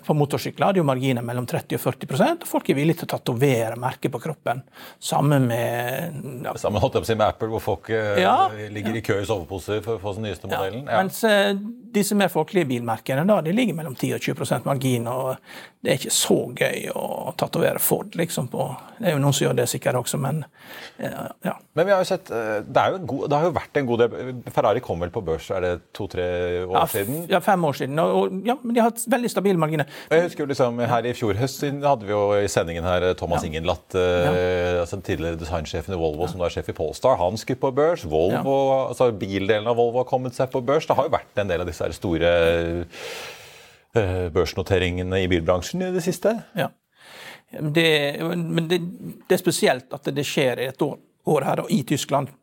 på 0.06 0.14
motorsykler 0.18 0.68
hadde 0.68 0.82
jo 0.82 0.88
marginer 0.88 1.24
mellom 1.24 1.46
30 1.48 1.78
og 1.78 1.84
40 1.86 2.42
og 2.42 2.48
folk 2.50 2.70
er 2.70 2.76
villige 2.76 3.00
til 3.02 3.08
å 3.08 3.12
tatovere 3.16 3.78
merket 3.80 4.12
på 4.12 4.20
kroppen. 4.20 4.60
Sammen 5.00 5.48
med 5.48 6.44
ja, 6.44 6.54
Sammen 6.60 6.82
holdt 6.84 6.98
jeg 6.98 7.06
på 7.06 7.08
å 7.08 7.12
si 7.14 7.16
med 7.16 7.28
Apple, 7.30 7.48
hvor 7.54 7.64
folk 7.64 7.90
eh, 7.96 8.20
Ja. 8.20 8.50
ligger 8.52 8.96
i 9.00 9.04
kø 9.06 9.22
i 9.22 9.26
soveposer 9.26 9.80
for 9.86 9.96
å 9.96 10.02
få 10.04 10.16
den 10.18 10.28
nyeste 10.28 10.50
modellen. 10.52 10.84
Ja. 10.90 11.00
Mens 11.00 11.24
eh, 11.24 11.54
disse 11.96 12.16
mer 12.20 12.28
folkelige 12.34 12.68
bilmerkene 12.74 13.24
da, 13.28 13.40
de 13.46 13.54
ligger 13.56 13.78
mellom 13.78 13.96
10 13.96 14.18
og 14.18 14.26
20% 14.28 14.68
margin. 14.68 15.08
og 15.08 15.38
Det 15.80 15.92
er 15.94 16.00
ikke 16.02 16.12
så 16.18 16.38
gøy 16.52 16.90
å 16.96 17.34
tatovere 17.38 17.80
Ford. 17.80 18.12
liksom 18.16 18.50
på, 18.52 18.76
Det 19.00 19.08
er 19.08 19.16
jo 19.16 19.20
noen 19.24 19.34
som 19.34 19.48
gjør 19.48 19.56
det 19.62 19.70
sikkert 19.72 19.96
også, 20.02 20.20
men 20.20 20.44
eh, 20.98 21.32
ja. 21.46 21.56
Men 21.76 21.86
vi 21.86 21.92
har 21.92 22.04
jo 22.04 22.10
sett, 22.10 22.32
eh, 22.32 22.62
det, 22.66 22.82
er 22.82 22.92
jo 22.92 22.96
en 23.02 23.08
god, 23.08 23.30
det 23.30 23.38
har 23.40 23.44
jo 23.46 23.56
vært 23.56 23.78
en 23.78 23.86
god 23.86 24.00
del 24.00 24.44
Ferrari 24.52 24.80
kom 24.82 25.00
vel 25.00 25.12
på 25.16 25.22
børs 25.24 25.50
er 25.52 25.62
det 25.62 25.74
to-tre 25.96 26.26
år 26.66 26.76
Ja, 26.76 26.86
siden? 26.88 27.26
ja, 27.30 27.40
fem 27.40 27.64
år 27.64 27.74
siden. 27.74 28.00
Og, 28.00 28.42
ja, 28.46 28.56
men 28.64 28.74
de 28.76 28.82
har 28.82 28.90
hatt 28.92 29.04
veldig 29.08 29.30
stabile 29.30 29.45
marginer. 29.54 29.86
Jeg 30.10 30.26
husker 30.26 30.44
jo 30.44 30.50
liksom 30.50 30.80
Her 30.90 31.06
i 31.06 31.14
fjor 31.14 31.38
høst 31.38 31.62
hadde 31.64 32.08
vi 32.08 32.12
jo 32.12 32.22
i 32.38 32.48
sendingen 32.52 32.86
her 32.88 33.06
Thomas 33.20 33.46
Ingenlatt, 33.46 33.96
eh, 33.96 34.82
altså 34.82 35.00
tidligere 35.06 35.40
designsjefen 35.40 35.96
i 35.96 36.00
Volvo, 36.00 36.28
som 36.28 36.42
da 36.42 36.50
er 36.50 36.56
sjef 36.56 36.72
i 36.74 36.78
Polestar. 36.78 37.20
Han 37.22 37.38
skulle 37.38 37.62
på 37.62 37.72
børs. 37.76 38.06
Volvo, 38.10 38.56
altså 38.90 39.12
Bildelen 39.16 39.70
av 39.70 39.78
Volvo 39.78 40.02
har 40.02 40.10
kommet 40.10 40.38
seg 40.38 40.50
på 40.54 40.64
børs. 40.66 40.88
Det 40.90 40.98
har 40.98 41.08
jo 41.08 41.16
vært 41.16 41.42
en 41.42 41.52
del 41.52 41.64
av 41.64 41.70
disse 41.70 41.92
store 42.00 42.32
eh, 43.96 44.26
børsnoteringene 44.34 45.22
i 45.24 45.30
bilbransjen 45.32 45.86
i 45.86 45.94
det 45.96 46.04
siste. 46.06 46.34
Ja. 46.58 46.72
Det, 47.56 47.90
men 48.26 48.66
det, 48.68 48.82
det 49.30 49.38
er 49.38 49.42
spesielt 49.42 49.94
at 49.96 50.10
det 50.12 50.26
skjer 50.28 50.64
i 50.64 50.72
et 50.72 50.82
år, 50.82 50.98
år 51.30 51.46
her 51.48 51.64
og 51.64 51.72
i 51.72 51.84
Tyskland. 51.88 52.34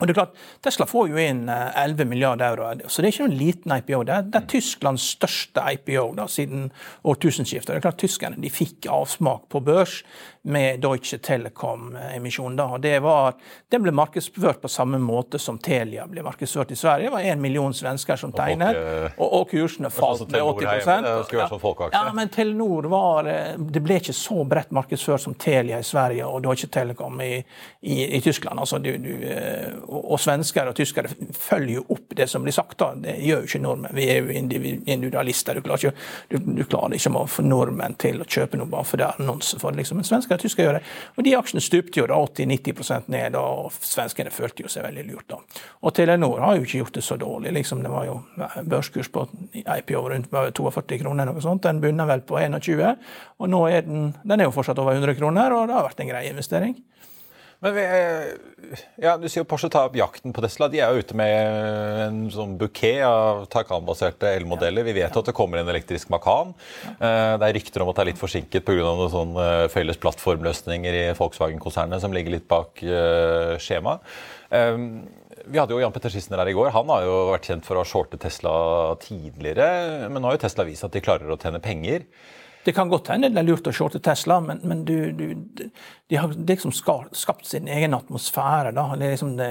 Og 0.00 0.08
det 0.08 0.10
er 0.10 0.16
klart, 0.18 0.38
Tesla 0.64 0.88
får 0.90 1.12
jo 1.12 1.18
inn 1.22 1.44
eh, 1.52 1.76
11 1.84 2.08
milliarder 2.10 2.48
euro, 2.50 2.88
så 2.90 3.02
det 3.02 3.08
er 3.08 3.12
ikke 3.12 3.26
noen 3.28 3.38
liten 3.38 3.74
IPO. 3.76 4.00
Det 4.02 4.14
er, 4.16 4.24
det 4.26 4.40
er 4.40 4.48
Tysklands 4.50 5.04
største 5.14 5.62
IPO 5.76 6.08
da, 6.18 6.26
siden 6.30 6.64
årtusenskiftet. 7.06 7.70
Det 7.70 7.78
er 7.78 7.84
klart 7.84 8.00
Tyskerne 8.02 8.42
de 8.42 8.50
fikk 8.50 8.88
avsmak 8.90 9.46
på 9.54 9.62
børs 9.62 10.00
med 10.46 10.80
Deutsche 10.80 11.18
Telekom-emisjonen. 11.18 12.56
da, 12.56 12.64
og 12.64 12.80
det 12.80 12.98
var, 13.00 13.34
Den 13.68 13.82
ble 13.82 13.92
markedsført 13.92 14.60
på 14.60 14.68
samme 14.68 14.98
måte 15.00 15.38
som 15.38 15.56
Telia 15.58 16.04
ble 16.06 16.22
markedsført 16.22 16.70
i 16.70 16.76
Sverige. 16.76 17.06
Det 17.08 17.12
var 17.12 17.20
én 17.20 17.40
million 17.40 17.74
svensker 17.74 18.16
som 18.16 18.32
tegnet, 18.32 18.76
eh, 18.76 19.16
og, 19.16 19.32
og 19.32 19.50
kursene 19.50 19.90
falt 19.90 20.28
med 20.28 20.42
80 20.42 20.66
her 20.68 21.06
det 21.06 21.14
skulle 21.26 21.46
vært 21.48 21.62
sånn. 21.64 21.94
Ja, 21.96 22.12
men 22.12 22.28
Telenor 22.28 22.88
var 22.92 23.28
eh, 23.30 23.56
Det 23.56 23.80
ble 23.84 23.96
ikke 24.02 24.12
så 24.12 24.44
bredt 24.44 24.74
markedsført 24.76 25.24
som 25.24 25.34
Telia 25.34 25.78
i 25.80 25.86
Sverige 25.86 26.28
og 26.28 26.42
Deutsche 26.44 26.68
Telekom 26.68 27.20
i, 27.24 27.38
i, 27.80 27.96
i 28.18 28.20
Tyskland. 28.20 28.60
Altså, 28.60 28.78
du, 28.84 28.92
du, 29.00 29.10
eh, 29.24 29.72
og 29.88 30.20
svensker 30.20 30.68
og 30.68 30.76
tyskere 30.76 31.08
følger 31.32 31.78
jo 31.78 31.86
opp 31.96 32.12
det 32.20 32.28
som 32.28 32.44
blir 32.44 32.52
sagt. 32.52 32.76
da. 32.78 32.92
Det 33.00 33.16
gjør 33.24 33.46
jo 33.46 33.50
ikke 33.50 33.62
nordmenn. 33.64 33.96
Vi 33.96 34.10
er 34.12 34.20
jo 34.20 34.36
individualister. 34.36 35.56
Du 35.56 35.64
klarer 35.64 35.88
ikke, 35.88 36.06
du, 36.34 36.52
du 36.60 36.64
klarer 36.68 36.98
ikke 36.98 37.16
å 37.16 37.26
få 37.30 37.48
nordmenn 37.48 37.96
til 37.96 38.20
å 38.20 38.28
kjøpe 38.28 38.60
noe 38.60 38.68
bare 38.68 38.88
for 38.92 39.00
det 39.00 39.08
er 39.08 39.24
annonse 39.24 39.58
for 39.62 39.72
det. 39.72 39.80
liksom. 39.80 40.02
Men 40.02 40.12
svensker 40.12 40.33
og 40.36 40.42
tyskere 40.42 40.66
gjør. 40.66 40.92
Og 41.16 41.26
de 41.26 41.34
aksjene 41.38 41.62
stupte 41.64 42.00
jo 42.00 42.06
da 42.10 42.18
80-90% 42.20 43.10
ned, 43.14 43.38
og 43.38 43.72
svenskene 43.78 44.32
følte 44.34 44.66
jo 44.66 44.72
seg 44.72 44.86
veldig 44.86 45.06
lurt 45.08 45.28
da. 45.32 45.40
Og 45.84 45.94
Telenor 45.96 46.42
har 46.44 46.58
jo 46.58 46.66
ikke 46.66 46.82
gjort 46.82 46.98
det 46.98 47.04
så 47.06 47.18
dårlig. 47.20 47.52
liksom. 47.58 47.82
Det 47.82 47.92
var 47.92 48.08
jo 48.08 48.18
børskurs 48.70 49.10
på 49.14 49.26
IPO 49.62 50.02
rundt 50.10 50.30
42 50.30 51.00
kroner, 51.02 51.28
noe 51.28 51.44
sånt. 51.44 51.64
Den 51.66 51.80
bunner 51.82 52.08
vel 52.10 52.24
på 52.26 52.38
21, 52.40 52.96
og 53.38 53.50
nå 53.50 53.66
er 53.70 53.86
den, 53.86 54.10
den 54.24 54.40
er 54.40 54.50
jo 54.50 54.56
fortsatt 54.56 54.78
over 54.82 54.96
100 54.96 55.18
kroner, 55.18 55.54
og 55.54 55.68
det 55.68 55.78
har 55.78 55.88
vært 55.88 56.04
en 56.04 56.12
grei 56.12 56.26
investering. 56.30 56.76
Men 57.64 57.74
vi, 57.74 57.82
eh, 57.82 58.78
ja, 59.00 59.14
Du 59.16 59.24
sier 59.24 59.40
jo 59.40 59.48
Porsche 59.48 59.70
tar 59.72 59.88
opp 59.88 59.96
jakten 59.96 60.34
på 60.36 60.42
Tesla. 60.44 60.68
De 60.68 60.82
er 60.84 60.92
jo 60.92 61.00
ute 61.00 61.16
med 61.16 61.32
en 62.04 62.18
sånn 62.32 62.58
bukett 62.60 63.00
av 63.08 63.46
Taycan-baserte 63.54 64.34
elmodeller. 64.36 64.84
Vi 64.84 64.92
vet 64.98 65.16
jo 65.16 65.22
at 65.22 65.30
det 65.30 65.36
kommer 65.36 65.62
en 65.62 65.70
elektrisk 65.72 66.12
Macan. 66.12 66.52
Eh, 67.00 67.38
Det 67.40 67.48
er 67.48 67.56
rykter 67.56 67.80
om 67.82 67.88
at 67.88 67.96
det 67.96 68.02
er 68.04 68.10
litt 68.12 68.20
forsinket 68.20 68.66
pga. 68.68 68.84
noen 68.84 69.08
sånn 69.10 69.34
eh, 69.40 69.68
felles 69.72 69.96
plattformløsninger 69.96 70.92
i 70.92 71.04
Volkswagen-konsernet 71.16 72.04
som 72.04 72.12
ligger 72.12 72.36
litt 72.36 72.48
bak 72.48 72.76
skjema. 72.76 73.58
skjemaet. 73.58 74.00
Eh, 74.52 74.76
Vi 75.48 75.58
hadde 75.58 75.72
jo 75.72 75.80
Jan 75.80 75.92
Petter 75.92 76.08
Schissner 76.10 76.38
her 76.38 76.48
i 76.48 76.56
går. 76.56 76.70
Han 76.72 76.88
har 76.88 77.02
jo 77.02 77.32
vært 77.32 77.48
kjent 77.48 77.64
for 77.64 77.76
å 77.76 77.82
ha 77.82 77.84
shortet 77.84 78.20
Tesla 78.20 78.96
tidligere. 78.96 80.08
Men 80.10 80.20
nå 80.20 80.28
har 80.28 80.36
jo 80.36 80.44
Tesla 80.44 80.64
vist 80.64 80.84
at 80.84 80.92
de 80.92 81.00
klarer 81.00 81.28
å 81.28 81.40
tjene 81.40 81.60
penger. 81.60 82.04
Det 82.64 82.72
kan 82.72 82.88
godt 82.88 83.10
hende 83.12 83.28
det 83.28 83.42
er 83.42 83.46
lurt 83.46 83.66
å 83.68 83.72
shorte 83.76 84.00
Tesla, 84.00 84.38
men, 84.40 84.62
men 84.64 84.84
du, 84.88 84.96
du, 85.12 85.68
de 86.08 86.16
har 86.16 86.32
liksom 86.48 86.72
skapt 86.72 87.46
sin 87.46 87.68
egen 87.68 87.94
atmosfære. 87.94 88.72
Liksom 89.00 89.36
det, 89.36 89.48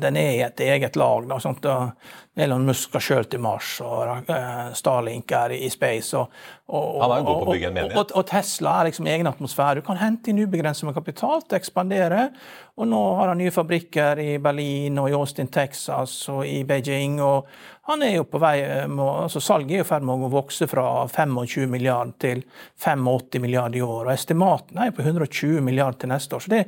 den 0.00 0.16
er 0.16 0.30
i 0.30 0.42
et 0.46 0.60
eget 0.60 0.96
lag. 0.96 1.28
Da, 1.28 1.38
sånt, 1.40 1.64
Og 1.64 2.40
Elon 2.40 2.64
Musk 2.66 2.88
skal 2.88 3.04
sjøl 3.04 3.28
til 3.30 3.42
Mars, 3.44 3.76
og 3.84 4.30
uh, 4.30 4.72
Starlink 4.76 5.32
er 5.36 5.56
i, 5.58 5.68
space. 5.72 6.16
Og, 6.16 6.32
og, 6.72 7.02
Han 7.04 7.16
er 7.18 7.26
god 7.28 7.40
på 7.40 7.48
å 7.48 7.54
bygge 7.54 7.70
en 7.70 7.78
menighet. 7.78 7.96
Og, 7.98 8.04
og, 8.04 8.16
og 8.20 8.28
Tesla 8.32 8.78
er 8.80 8.90
liksom 8.90 9.08
egen 9.12 9.30
atmosfære. 9.30 9.80
Du 9.80 9.88
kan 9.88 10.00
hente 10.00 10.32
inn 10.32 10.42
ubegrenset 10.44 10.88
med 10.88 10.96
kapital 10.96 11.44
til 11.44 11.56
å 11.56 11.60
ekspandere. 11.60 12.28
Og 12.74 12.88
nå 12.90 13.00
har 13.20 13.30
han 13.30 13.38
nye 13.38 13.54
fabrikker 13.54 14.18
i 14.18 14.32
Berlin 14.42 14.98
og 14.98 15.10
i 15.10 15.14
Austin, 15.14 15.46
Texas 15.46 16.16
og 16.32 16.42
i 16.46 16.64
Beijing. 16.66 17.20
og 17.22 17.46
han 17.86 18.02
er 18.02 18.14
jo 18.16 18.24
på 18.24 18.38
vei, 18.40 18.62
eh, 18.64 18.88
altså 18.88 19.40
Salget 19.44 19.74
er 19.74 19.82
jo 19.82 19.84
i 19.84 19.88
ferd 19.88 20.06
med 20.08 20.22
å 20.24 20.30
vokse 20.32 20.64
fra 20.70 20.84
25 21.04 21.68
milliarder 21.68 22.14
til 22.22 22.40
85 22.80 23.42
milliarder 23.44 23.76
i 23.76 23.82
år. 23.84 24.06
og 24.06 24.12
Estimatene 24.14 24.80
er 24.80 24.88
jo 24.88 24.96
på 24.96 25.04
120 25.04 25.60
milliarder 25.60 25.98
til 26.00 26.08
neste 26.14 26.34
år. 26.34 26.44
Så 26.46 26.52
det, 26.54 26.62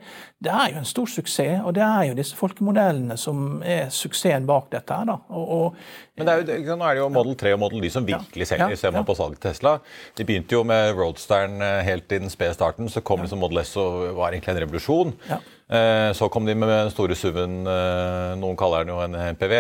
det 0.45 0.53
er 0.53 0.75
jo 0.75 0.83
en 0.83 0.91
stor 0.93 1.09
suksess. 1.09 1.65
Og 1.65 1.73
det 1.79 1.87
er 1.87 2.11
jo 2.11 2.19
disse 2.21 2.37
folkemodellene 2.37 3.17
som 3.17 3.63
er 3.65 3.89
suksessen 3.89 4.47
bak 4.47 4.69
dette. 4.77 4.93
her 4.93 5.09
da. 5.09 5.17
Og, 5.33 5.49
og 5.57 6.21
Men 6.21 6.29
det 6.29 6.37
er 6.37 6.61
jo, 6.69 6.77
nå 6.77 6.85
er 6.85 6.99
det 6.99 7.05
jo 7.07 7.09
Model 7.17 7.41
3 7.41 7.57
og 7.57 7.65
Model 7.65 7.89
Y 7.89 7.91
som 7.97 8.07
virkelig 8.07 8.53
selger, 8.53 8.77
Ja, 8.77 8.77
ser 8.77 8.93
man 8.93 9.07
ja. 9.07 9.09
på 9.09 9.17
salget 9.17 9.41
til 9.41 9.51
Tesla. 9.51 9.79
De 10.21 10.25
begynte 10.29 10.53
jo 10.53 10.65
med 10.69 10.93
Roadsteren 11.01 11.63
eh, 11.65 11.81
helt 11.89 12.13
i 12.13 12.21
den 12.21 12.31
spede 12.31 12.53
starten, 12.55 12.93
så 12.93 13.01
kom 13.01 13.25
liksom 13.25 13.41
Model 13.41 13.65
S 13.65 13.73
og 13.81 14.13
var 14.21 14.37
egentlig 14.37 14.53
en 14.53 14.67
revolusjon. 14.67 15.17
Ja. 15.33 15.41
Eh, 15.67 16.13
Så 16.13 16.29
kom 16.31 16.47
de 16.47 16.55
med 16.55 16.69
den 16.71 16.91
store 16.95 17.17
SUV-en, 17.19 17.67
eh, 17.67 18.35
noen 18.39 18.57
kaller 18.57 18.85
den 18.85 18.95
jo 18.95 19.01
en 19.03 19.17
MPV, 19.35 19.55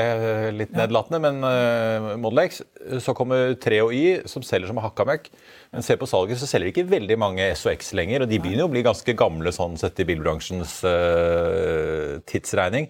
litt 0.54 0.70
nedlatende, 0.70 1.18
men 1.18 1.42
eh, 1.42 2.16
Model 2.22 2.44
X. 2.44 2.62
Så 3.02 3.14
kommer 3.16 3.56
3 3.58 3.80
og 3.82 3.92
Y, 3.92 4.22
som 4.30 4.44
selger 4.46 4.70
som 4.70 4.78
hakka 4.78 5.06
møkk. 5.08 5.26
Men 5.72 5.82
se 5.82 5.96
på 5.98 6.06
salget, 6.06 6.38
så 6.38 6.46
selger 6.46 6.70
de 6.70 6.74
ikke 6.76 6.90
veldig 6.92 7.16
mange 7.18 7.48
SOX 7.58 7.90
lenger, 7.98 8.22
og 8.22 8.30
de 8.30 8.38
begynner 8.38 8.62
jo 8.62 8.68
å 8.70 8.74
bli 8.76 8.86
ganske 8.86 9.16
gamle 9.18 9.50
sånn 9.50 9.74
sett 9.80 9.98
i 9.98 10.06
bilbransjens 10.06 10.78
uh, 10.86 12.22
tidsregning. 12.30 12.86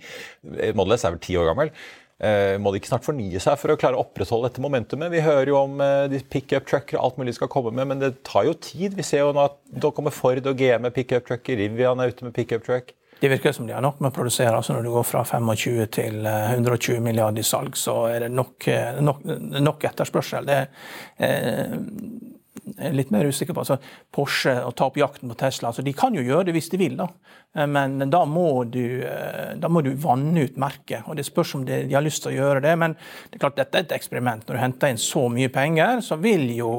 Model 0.77 0.99
S 0.99 1.07
er 1.09 1.15
vel 1.15 1.23
ti 1.25 1.39
år 1.41 1.49
gammel. 1.49 1.73
Uh, 2.21 2.61
må 2.61 2.71
de 2.73 2.79
ikke 2.81 2.93
snart 2.93 3.05
fornye 3.05 3.41
seg 3.43 3.57
for 3.61 3.73
å 3.73 3.79
klare 3.81 3.97
å 3.97 4.05
opprettholde 4.05 4.51
dette 4.51 4.63
momentumet? 4.65 5.11
Vi 5.13 5.25
hører 5.25 5.51
jo 5.51 5.57
om 5.63 5.81
uh, 5.81 6.05
de 6.13 6.21
pickup-trucker 6.21 7.01
og 7.01 7.09
alt 7.09 7.19
mulig 7.21 7.35
skal 7.41 7.51
komme 7.53 7.73
med, 7.73 7.89
men 7.89 8.05
det 8.05 8.13
tar 8.29 8.45
jo 8.49 8.55
tid. 8.61 8.95
Vi 8.97 9.09
ser 9.09 9.25
jo 9.25 9.33
nå 9.37 9.49
at 9.49 9.57
da 9.73 9.91
kommer 9.97 10.15
Ford 10.15 10.53
og 10.53 10.61
GM 10.61 10.85
med 10.85 10.95
pickup-trucker, 10.97 11.59
Rivian 11.65 12.05
er 12.05 12.13
ute 12.13 12.29
med 12.29 12.37
pickup-truck. 12.37 12.93
Det 13.21 13.29
virker 13.29 13.53
som 13.53 13.67
de 13.67 13.73
har 13.73 13.81
nok 13.85 14.01
med 14.01 14.11
å 14.11 14.15
produsere. 14.15 14.57
altså 14.57 14.75
Når 14.77 14.83
du 14.83 14.91
går 14.93 15.07
fra 15.09 15.23
25 15.25 15.87
til 15.97 16.27
eh, 16.29 16.53
120 16.53 17.01
milliarder 17.01 17.41
i 17.41 17.47
salg, 17.47 17.77
så 17.81 17.95
er 18.11 18.27
det 18.27 18.33
nok, 18.35 18.69
eh, 18.69 19.01
nok, 19.01 19.23
nok 19.65 19.87
etterspørsel. 19.89 20.49
Det, 20.49 20.59
eh, 21.25 21.77
litt 22.93 23.11
mer 23.11 23.25
usikker 23.25 23.55
på. 23.57 23.65
Altså, 23.65 23.79
Porsche 24.13 24.59
og 24.65 24.75
ta 24.77 24.91
opp 24.91 24.99
jakten 25.01 25.33
på 25.33 25.39
Tesla. 25.41 25.71
Altså, 25.71 25.85
de 25.87 25.95
kan 25.97 26.15
jo 26.17 26.25
gjøre 26.25 26.49
det 26.49 26.57
hvis 26.57 26.71
de 26.73 26.81
vil, 26.81 26.97
da. 26.99 27.09
Eh, 27.57 27.67
men 27.67 28.11
da 28.11 28.25
må 28.25 28.65
du, 28.65 29.03
eh, 29.03 29.57
da 29.57 29.69
må 29.69 29.81
du 29.81 29.95
vanne 30.01 30.45
ut 30.45 30.57
merket. 30.57 31.03
og 31.07 31.17
Det 31.17 31.27
spørs 31.27 31.55
om 31.55 31.65
de, 31.65 31.83
de, 31.89 31.95
har 31.95 32.05
lyst 32.05 32.23
til 32.25 32.35
å 32.35 32.37
gjøre 32.37 32.63
det. 32.65 32.75
Men 32.79 32.97
det 32.97 33.39
er 33.39 33.45
klart 33.47 33.57
dette 33.57 33.79
er 33.79 33.87
et 33.87 33.97
eksperiment. 33.97 34.47
Når 34.47 34.57
du 34.57 34.63
henter 34.63 34.93
inn 34.93 35.01
så 35.01 35.27
mye 35.33 35.49
penger, 35.53 36.01
så 36.05 36.19
vil 36.21 36.49
jo, 36.57 36.73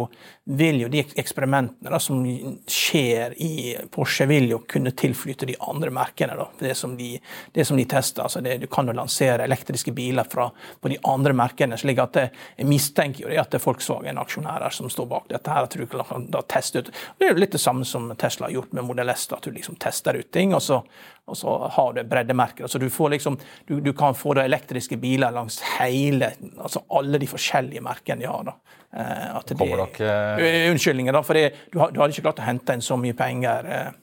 vil 0.57 0.81
jo 0.83 0.91
de 0.91 1.03
eksperimentene 1.17 1.93
da, 1.93 1.99
som 2.01 2.21
skjer 2.69 3.35
i 3.43 3.75
Porsche, 3.91 4.27
vil 4.29 4.49
jo 4.53 4.61
kunne 4.69 4.93
tilflyte 4.97 5.49
de 5.49 5.57
andre 5.59 5.91
merkene. 5.93 6.37
Da. 6.37 6.49
Det, 6.59 6.75
som 6.77 6.95
de, 6.97 7.15
det 7.53 7.65
som 7.67 7.77
de 7.77 7.87
tester. 7.89 8.23
Altså 8.23 8.43
det, 8.45 8.59
du 8.61 8.67
kan 8.71 8.87
jo 8.87 8.95
lansere 8.97 9.47
elektriske 9.47 9.93
biler 9.97 10.27
fra, 10.29 10.49
på 10.81 10.93
de 10.93 10.99
andre 11.07 11.33
merkene. 11.37 11.77
slik 11.77 11.99
at 12.03 12.17
Jeg 12.17 12.67
mistenker 12.67 13.25
jo 13.25 13.31
det 13.31 13.41
at 13.41 13.51
det 13.51 13.61
er 13.61 13.65
Volkswagen-aksjonærer 13.65 14.73
som 14.73 14.89
står 14.89 15.09
bak 15.09 15.27
dette. 15.31 15.49
her, 15.51 15.63
at 15.63 15.75
du 15.91 16.03
kan 16.07 16.27
da 16.31 16.41
teste 16.41 16.79
ut. 16.79 16.91
Det 17.17 17.27
er 17.27 17.33
jo 17.33 17.41
litt 17.41 17.55
det 17.55 17.61
samme 17.61 17.85
som 17.85 18.09
Tesla 18.19 18.47
har 18.47 18.55
gjort 18.57 18.73
med 18.77 18.87
Model 18.87 19.09
S. 19.13 19.27
at 19.31 19.43
du 19.43 19.51
liksom 19.51 19.75
tester 19.75 20.19
ut 20.19 20.31
ting. 20.31 20.55
og 20.55 20.61
så, 20.61 20.81
og 21.25 21.37
så 21.37 21.57
har 21.73 21.93
du 21.93 22.03
breddemerker. 22.03 22.63
Altså 22.63 22.79
du, 22.79 22.89
får 22.89 23.09
liksom, 23.17 23.37
du, 23.67 23.79
du, 23.81 23.93
kan 23.93 24.15
få 24.15 24.33
da 24.37 24.45
elektriske 24.47 24.97
biler 24.97 25.31
langs 25.31 25.61
hele, 25.77 26.33
altså 26.57 26.83
alle 26.89 27.19
de 27.19 27.27
forskjellige 27.27 27.83
merkene 27.83 28.21
de 28.21 28.31
har. 28.31 28.43
da. 28.43 28.57
Eh, 28.97 29.35
at 29.35 29.47
det, 29.47 29.57
Kommer 29.59 29.83
nok 29.83 30.01
uh, 30.01 30.71
Unnskyldninger, 30.71 31.13
da, 31.13 31.23
for 31.23 31.37
det, 31.37 31.69
du, 31.71 31.79
du 31.79 32.01
hadde 32.01 32.11
ikke 32.13 32.29
klart 32.29 32.43
å 32.43 32.47
hente 32.47 32.77
inn 32.77 32.85
så 32.85 32.99
mye 32.99 33.17
penger. 33.17 33.93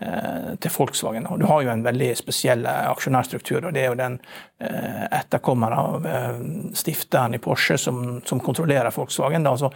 Eh, 0.00 0.54
til 0.58 0.72
Volkswagen. 0.74 1.26
Og 1.30 1.38
du 1.38 1.44
har 1.46 1.62
jo 1.62 1.70
en 1.70 1.84
veldig 1.84 2.08
spesiell 2.18 2.66
aksjonærstruktur. 2.66 3.64
og 3.64 3.74
Det 3.74 3.84
er 3.84 3.92
jo 3.92 3.98
den 4.00 4.16
eh, 4.58 5.04
etterkommeren 5.20 5.78
av 5.78 6.06
eh, 6.10 6.40
stifteren 6.74 7.36
i 7.36 7.38
Porsche 7.38 7.78
som, 7.78 8.18
som 8.26 8.40
kontrollerer 8.42 8.90
Volkswagen. 8.90 9.46
Da. 9.46 9.52
Altså, 9.54 9.70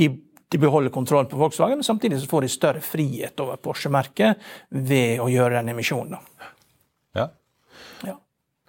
de 0.00 0.08
de 0.54 0.58
beholder 0.62 0.92
kontrollen 0.94 1.26
på 1.26 1.36
Volkswagen, 1.36 1.80
men 1.80 1.84
samtidig 1.86 2.20
så 2.22 2.28
får 2.30 2.44
de 2.44 2.48
større 2.52 2.80
frihet 2.84 3.40
over 3.42 3.58
Porsche-merket 3.58 4.38
ved 4.70 5.18
å 5.18 5.26
gjøre 5.26 5.56
den 5.56 5.72
emisjonen. 5.72 6.14
Ja. 7.18 7.24
ja. 8.06 8.14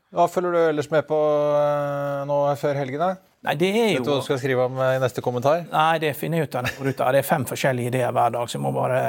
Hva 0.10 0.26
følger 0.34 0.56
du 0.56 0.62
ellers 0.64 0.90
med 0.90 1.06
på 1.06 1.20
eh, 1.60 2.24
nå 2.26 2.40
før 2.58 2.80
helgen? 2.82 3.04
da? 3.04 3.35
Nei, 3.46 3.56
det 3.62 3.70
er 3.70 3.90
jo... 3.94 4.00
Vet 4.00 4.08
du 4.08 4.12
hva 4.12 4.20
du 4.20 4.26
skal 4.26 4.40
skrive 4.42 4.68
om 4.68 4.80
eh, 4.82 4.96
i 4.98 5.02
neste 5.04 5.24
kommentar? 5.26 5.64
Nei, 5.72 6.00
det 6.04 6.12
finner 6.18 6.42
jeg 6.42 6.50
ut 6.50 6.58
av. 6.60 6.70
Det 6.92 7.22
er 7.22 7.28
fem 7.28 7.46
forskjellige 7.48 7.94
ideer 7.94 8.14
hver 8.16 8.36
dag, 8.36 8.50
så 8.50 8.58
jeg 8.58 8.64
må 8.66 8.74
bare 8.76 9.02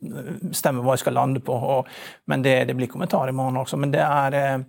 stemme 0.00 0.48
bestemme 0.50 0.84
hva 0.84 0.96
jeg 0.96 1.04
skal 1.04 1.16
lande 1.18 1.42
på. 1.44 1.56
men 2.30 2.42
det, 2.42 2.64
det, 2.68 2.74
blir 2.74 2.88
kommentar 2.88 3.28
i 3.28 3.36
morgen 3.36 3.60
også. 3.60 3.76
Men 3.80 3.92
det 3.92 4.04
er 4.04 4.64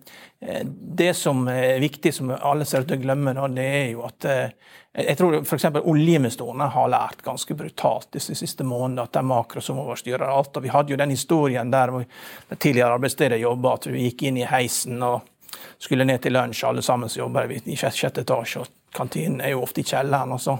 det 1.01 1.13
som 1.15 1.47
er 1.47 1.79
viktig, 1.79 2.13
som 2.13 2.31
alle 2.35 2.65
ser 2.65 2.83
ut 2.83 2.89
til 2.89 2.99
å 2.99 3.03
glemme, 3.03 3.33
det 3.55 3.65
er 3.65 3.89
jo 3.93 4.03
at 4.07 4.27
jeg 4.93 5.15
tror 5.15 5.37
f.eks. 5.39 5.65
oljeinvestorene 5.87 6.67
har 6.73 6.89
lært 6.91 7.21
ganske 7.23 7.55
brutalt 7.55 8.09
disse 8.11 8.35
siste 8.35 8.65
månedene 8.67 9.05
at 9.05 9.13
det 9.13 9.21
er 9.21 9.29
makro 9.29 9.63
som 9.63 9.79
overstyrer 9.79 10.27
alt. 10.27 10.57
Og 10.57 10.65
Vi 10.65 10.73
hadde 10.73 10.91
jo 10.91 10.99
den 10.99 11.13
historien 11.15 11.71
der 11.71 11.93
det 12.01 12.59
tidligere 12.59 12.97
arbeidsstedet 12.97 13.39
jobba, 13.39 13.77
at 13.77 13.87
vi 13.87 14.09
gikk 14.09 14.25
inn 14.27 14.41
i 14.41 14.49
heisen 14.49 14.99
og 15.07 15.21
skulle 15.79 16.07
ned 16.07 16.19
til 16.23 16.35
lunsj, 16.35 16.65
alle 16.67 16.83
sammen 16.83 17.09
som 17.09 17.23
jobber 17.23 17.51
i 17.55 17.77
sjette 17.79 18.25
etasje. 18.25 18.65
og 18.65 18.80
Kantinen 18.93 19.41
er 19.41 19.55
jo 19.55 19.63
ofte 19.63 19.81
i 19.81 19.87
kjelleren. 19.87 20.31
og 20.31 20.41
så 20.41 20.57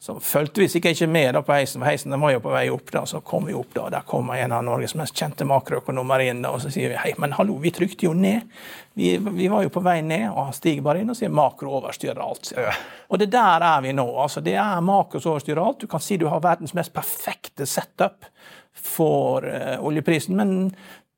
så 0.00 0.20
fulgte 0.20 0.60
vi 0.60 0.68
sikkert 0.68 0.94
ikke 0.94 1.06
med 1.10 1.32
da 1.34 1.40
på 1.42 1.52
heisen, 1.56 1.80
for 1.82 1.90
heisen 1.90 2.14
var 2.22 2.30
jo 2.30 2.40
på 2.42 2.52
vei 2.52 2.68
opp. 2.70 2.90
da, 2.92 3.06
Så 3.06 3.20
kom 3.20 3.46
vi 3.46 3.54
opp, 3.54 3.72
da, 3.74 3.80
og 3.82 3.90
der 3.90 4.04
kommer 4.06 4.38
en 4.38 4.52
av 4.54 4.62
Norges 4.62 4.94
mest 4.94 5.16
kjente 5.18 5.44
makroøkonomer 5.44 6.22
inn. 6.22 6.42
da, 6.42 6.52
Og 6.54 6.62
så 6.62 6.70
sier 6.70 6.92
vi 6.92 7.00
hei, 7.02 7.14
men 7.18 7.34
hallo, 7.34 7.56
vi 7.58 7.72
trykte 7.74 8.06
jo 8.06 8.12
ned. 8.14 8.46
Vi, 8.94 9.16
vi 9.18 9.48
var 9.48 9.64
jo 9.66 9.72
på 9.74 9.82
vei 9.82 10.00
ned, 10.02 10.28
og 10.30 10.44
han 10.44 10.54
stiger 10.54 10.86
bare 10.86 11.02
inn 11.02 11.10
og 11.10 11.18
sier 11.18 11.34
makro 11.34 11.74
overstyrer 11.80 12.22
alt. 12.22 12.52
Sier. 12.52 12.78
Og 13.10 13.18
det 13.18 13.30
der 13.32 13.66
er 13.72 13.82
vi 13.82 13.92
nå. 13.92 14.06
altså 14.22 14.40
Det 14.40 14.54
er 14.54 14.80
makro 14.80 15.20
som 15.20 15.32
overstyrer 15.32 15.64
alt. 15.64 15.80
Du 15.80 15.90
kan 15.90 16.00
si 16.00 16.16
du 16.16 16.28
har 16.28 16.46
verdens 16.46 16.74
mest 16.78 16.94
perfekte 16.94 17.66
setup 17.66 18.30
for 18.72 19.42
uh, 19.42 19.82
oljeprisen, 19.82 20.36
men 20.38 20.70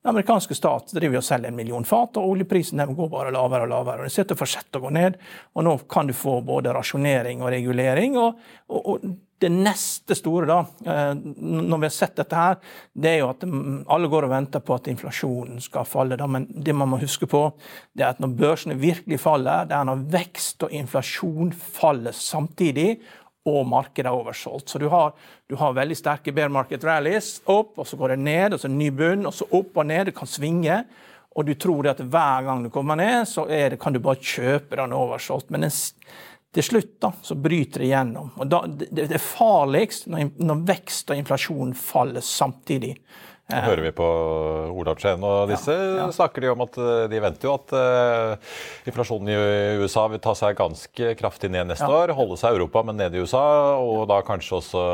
den 0.03 0.11
amerikanske 0.11 0.57
stat 0.57 0.95
driver 0.97 1.21
og 1.21 1.25
selger 1.27 1.51
en 1.51 1.57
million 1.57 1.85
fat, 1.85 2.17
og 2.17 2.35
oljeprisen 2.35 2.81
går 2.89 3.09
bare 3.13 3.33
lavere 3.35 3.67
og 3.67 3.73
lavere. 3.73 4.07
og 4.07 4.15
Det 4.17 4.33
og 4.33 4.39
fortsetter 4.41 4.81
å 4.81 4.87
gå 4.87 4.93
ned, 4.97 5.19
og 5.55 5.67
nå 5.67 5.75
kan 5.93 6.09
du 6.09 6.15
få 6.17 6.41
både 6.41 6.73
rasjonering 6.73 7.43
og 7.43 7.53
regulering. 7.53 8.17
og, 8.17 8.39
og, 8.69 8.87
og 8.87 9.11
det 9.41 9.49
neste 9.49 10.15
store, 10.17 10.47
da, 10.49 10.59
eh, 10.85 11.13
når 11.17 11.79
vi 11.79 11.89
har 11.89 11.95
sett 11.95 12.17
dette 12.17 12.37
her, 12.37 12.59
det 12.93 13.11
er 13.11 13.19
jo 13.23 13.31
at 13.33 13.45
alle 13.45 14.11
går 14.13 14.27
og 14.27 14.35
venter 14.35 14.65
på 14.65 14.77
at 14.77 14.91
inflasjonen 14.93 15.63
skal 15.65 15.89
falle. 15.89 16.19
Da. 16.21 16.29
Men 16.29 16.45
det 16.49 16.75
man 16.77 16.93
må 16.93 17.01
huske 17.01 17.29
på, 17.31 17.47
det 17.97 18.05
er 18.05 18.13
at 18.15 18.21
når 18.21 18.37
børsene 18.41 18.77
virkelig 18.81 19.21
faller, 19.21 19.69
det 19.69 19.77
er 19.77 19.89
når 19.89 20.05
vekst 20.13 20.69
og 20.69 20.77
inflasjon 20.77 21.55
faller 21.57 22.17
samtidig, 22.17 23.01
og 23.49 23.67
markedet 23.69 24.11
er 24.11 24.17
oversolgt. 24.17 24.69
Så 24.69 24.79
du 24.79 24.89
har, 24.93 25.15
du 25.49 25.57
har, 25.57 25.77
veldig 25.77 25.97
sterke 25.97 26.33
bear 26.37 26.53
market 26.53 26.85
rallies. 26.85 27.39
Opp, 27.49 27.79
og 27.81 27.89
så 27.89 27.97
går 27.97 28.15
det 28.15 28.19
ned, 28.25 28.57
og 28.57 28.61
så 28.61 28.69
ny 28.69 28.91
bunn, 28.93 29.25
og 29.29 29.35
så 29.35 29.49
opp 29.57 29.81
og 29.81 29.87
ned. 29.89 30.11
Det 30.11 30.17
kan 30.19 30.29
svinge. 30.29 30.83
Og 31.39 31.47
du 31.47 31.55
tror 31.55 31.93
at 31.93 32.03
hver 32.03 32.45
gang 32.47 32.65
du 32.65 32.73
kommer 32.75 32.99
ned, 32.99 33.23
så 33.29 33.47
det, 33.49 33.79
kan 33.81 33.95
du 33.95 34.03
bare 34.03 34.21
kjøpe 34.21 34.77
den 34.77 34.97
oversolgt. 34.97 35.51
Men 35.55 35.65
den, 35.65 35.73
til 36.53 36.67
slutt 36.67 36.97
da, 37.01 37.13
så 37.23 37.37
bryter 37.39 37.85
det 37.85 37.93
gjennom. 37.93 38.33
Og 38.37 38.51
da, 38.51 38.65
det, 38.67 38.91
det, 38.99 39.09
er 39.15 39.23
farligst 39.23 40.11
når, 40.11 40.33
når 40.43 40.65
vekst 40.75 41.13
og 41.13 41.23
inflasjon 41.23 41.75
faller 41.79 42.25
samtidig. 42.27 42.97
Nå 43.51 43.63
hører 43.65 43.83
vi 43.89 43.93
på 43.97 44.07
Olav 44.71 45.01
Skien 45.03 45.23
og 45.27 45.51
disse 45.51 45.75
ja, 45.75 46.05
ja. 46.05 46.09
snakker 46.15 46.45
de 46.45 46.53
om 46.53 46.65
at 46.65 46.79
eh, 46.79 47.05
de 47.11 47.23
venter 47.23 47.49
jo 47.49 47.57
at 47.59 47.75
uh, 47.75 48.53
inflasjonen 48.89 49.33
i 49.33 49.39
USA 49.83 50.07
vil 50.13 50.23
ta 50.23 50.35
seg 50.39 50.59
ganske 50.59 51.15
kraftig 51.19 51.51
ned 51.53 51.71
neste 51.73 51.89
ja. 51.89 52.03
år. 52.03 52.15
Holde 52.17 52.39
seg 52.41 52.55
i 52.55 52.61
Europa, 52.61 52.85
men 52.87 53.01
ned 53.01 53.17
i 53.17 53.25
USA. 53.25 53.43
Og 53.83 54.07
da 54.11 54.21
kanskje 54.27 54.61
også 54.61 54.85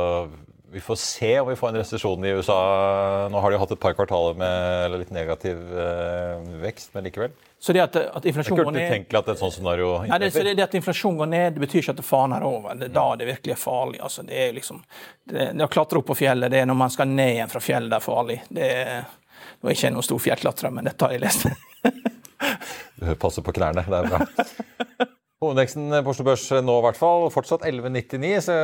vi 0.76 0.80
får 0.80 0.96
se 0.96 1.40
om 1.40 1.48
vi 1.48 1.56
får 1.56 1.68
en 1.68 1.76
resesjon 1.80 2.24
i 2.24 2.28
USA. 2.28 2.56
Nå 3.32 3.40
har 3.40 3.50
de 3.50 3.58
hatt 3.62 3.70
et 3.72 3.80
par 3.80 3.94
kvartaler 3.96 4.34
med 4.36 4.96
litt 5.00 5.12
negativ 5.14 5.56
uh, 5.72 6.42
vekst, 6.60 6.90
men 6.92 7.06
likevel. 7.06 7.32
Så 7.56 7.72
det 7.72 7.80
at, 7.80 7.96
at 7.96 8.28
inflasjon 8.28 8.60
går 8.60 8.68
ned... 8.74 8.82
Det 8.82 8.98
er 8.98 9.00
ikke 9.06 9.22
at 9.22 9.30
et 9.32 9.40
sånt 9.40 9.56
scenario 9.56 9.94
Nei, 10.04 10.18
det, 10.20 10.28
det, 10.50 10.66
at 10.66 10.76
inflasjon 10.76 11.16
går 11.16 11.32
ned, 11.32 11.56
det 11.56 11.64
betyr 11.64 11.80
ikke 11.80 11.96
at 11.96 12.02
det 12.02 12.04
faner 12.04 12.44
over. 12.44 12.76
Det 12.76 12.90
er 12.90 12.94
da 12.98 13.06
det 13.16 13.30
virkelig 13.30 13.56
er 13.56 13.62
farlig. 13.62 14.04
Altså, 14.04 14.26
det 14.28 14.44
er 14.44 14.52
liksom, 14.58 14.84
det, 15.32 15.48
det 15.56 15.64
å 15.64 15.72
klatre 15.78 16.04
opp 16.04 16.10
på 16.12 16.20
fjellet, 16.20 16.52
det 16.52 16.60
er 16.60 16.68
når 16.68 16.80
man 16.84 16.92
skal 16.92 17.08
ned 17.08 17.38
igjen 17.38 17.56
fra 17.56 17.64
fjellet, 17.70 17.94
det 17.94 17.96
er 18.02 18.08
farlig. 18.10 18.40
Det 18.60 18.70
er, 18.84 19.10
nå 19.56 19.72
er 19.72 19.80
ikke 19.80 19.96
noen 19.96 20.10
stor 20.12 20.24
fjellklatrer, 20.28 20.76
men 20.76 20.92
dette 20.92 21.08
har 21.08 21.16
jeg 21.16 21.24
lest. 21.24 21.48
du 23.00 23.14
passer 23.16 23.48
på 23.48 23.56
knærne, 23.56 23.88
det 23.88 24.02
er 24.04 24.12
bra. 24.12 25.06
Hovedveksten 25.36 25.92
på 26.00 26.12
Oslo 26.14 26.24
Børs 26.24 26.46
nå 26.64 26.74
i 26.80 26.82
hvert 26.86 26.96
fall. 26.96 27.26
Fortsatt 27.28 27.66
11,99. 27.68 28.38
så 28.46 28.54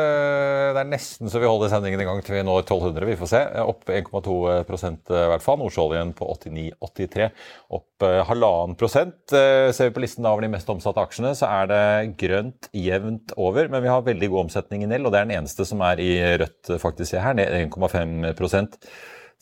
Det 0.73 0.81
er 0.81 0.89
nesten 0.89 1.29
så 1.29 1.43
vi 1.43 1.51
holder 1.51 1.69
sendingen 1.69 2.01
i 2.01 2.07
gang 2.09 2.23
til 2.25 2.39
vi 2.39 2.45
når 2.49 2.63
1200. 2.63 3.09
Vi 3.11 3.17
får 3.21 3.29
se. 3.29 3.43
Opp 3.61 3.93
1,2% 3.93 5.13
i 5.13 5.27
hvert 5.35 5.45
fall. 5.45 5.61
Nordsjøoljen 5.61 6.15
på 6.17 6.31
89,83. 6.33 7.29
Opp 7.77 8.09
eh, 8.09 8.23
halvannen 8.25 8.79
prosent. 8.81 9.21
Eh, 9.37 9.69
ser 9.77 9.91
vi 9.91 9.97
på 9.99 10.07
listen 10.07 10.25
over 10.25 10.41
de 10.41 10.53
mest 10.55 10.73
omsatte 10.73 11.05
aksjene, 11.05 11.35
så 11.37 11.53
er 11.61 11.69
det 11.75 11.85
grønt 12.25 12.73
jevnt 12.73 13.37
over. 13.37 13.69
Men 13.69 13.85
vi 13.85 13.93
har 13.93 14.09
veldig 14.09 14.33
god 14.33 14.47
omsetning 14.47 14.87
i 14.87 14.93
Nell, 14.95 15.05
og 15.05 15.13
det 15.13 15.21
er 15.21 15.29
den 15.29 15.43
eneste 15.43 15.69
som 15.69 15.85
er 15.85 16.01
i 16.01 16.13
rødt, 16.41 16.73
faktisk, 16.81 17.21
her. 17.21 17.37
Ned 17.37 17.53
1,5% 17.69 18.81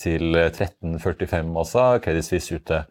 til 0.03 0.35
13,45 0.35 1.55
altså. 1.63 1.93
Credit 2.03 2.27
Suisse 2.27 2.59
ute 2.59 2.89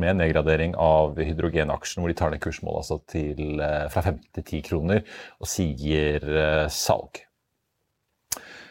med 0.00 0.20
nedgradering 0.20 0.74
av 0.78 1.18
hydrogenaksjen, 1.20 2.02
hvor 2.02 2.12
de 2.12 2.18
tar 2.18 2.34
ned 2.34 2.42
kursmålet 2.44 2.84
altså 2.84 3.00
til, 3.10 3.60
eh, 3.64 3.88
fra 3.92 4.04
5 4.08 4.20
til 4.38 4.44
10 4.44 4.62
kroner 4.68 5.02
og 5.38 5.50
sier 5.50 6.28
eh, 6.28 6.68
salg. 6.72 7.24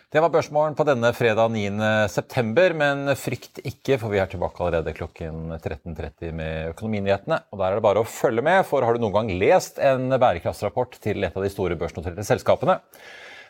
Det 0.08 0.22
var 0.24 0.32
børsmålen 0.32 0.76
på 0.80 0.86
denne 0.88 1.10
fredag 1.12 1.52
9.9, 1.52 2.76
men 2.80 3.10
frykt 3.20 3.60
ikke, 3.60 3.98
for 4.00 4.14
vi 4.14 4.22
er 4.22 4.30
tilbake 4.32 4.64
allerede 4.64 4.94
klokken 4.96 5.58
13.30 5.58 6.32
med 6.32 6.70
Økonominyhetene. 6.72 7.42
Og 7.52 7.60
der 7.60 7.68
er 7.68 7.76
det 7.76 7.84
bare 7.84 8.06
å 8.06 8.08
følge 8.08 8.46
med, 8.48 8.62
for 8.70 8.88
har 8.88 8.96
du 8.96 9.04
noen 9.04 9.18
gang 9.18 9.34
lest 9.36 9.82
en 9.84 10.08
bærekraftsrapport 10.16 10.96
til 11.04 11.28
et 11.28 11.36
av 11.36 11.44
de 11.44 11.52
store 11.52 11.76
børsnoterte 11.76 12.24
selskapene? 12.24 12.80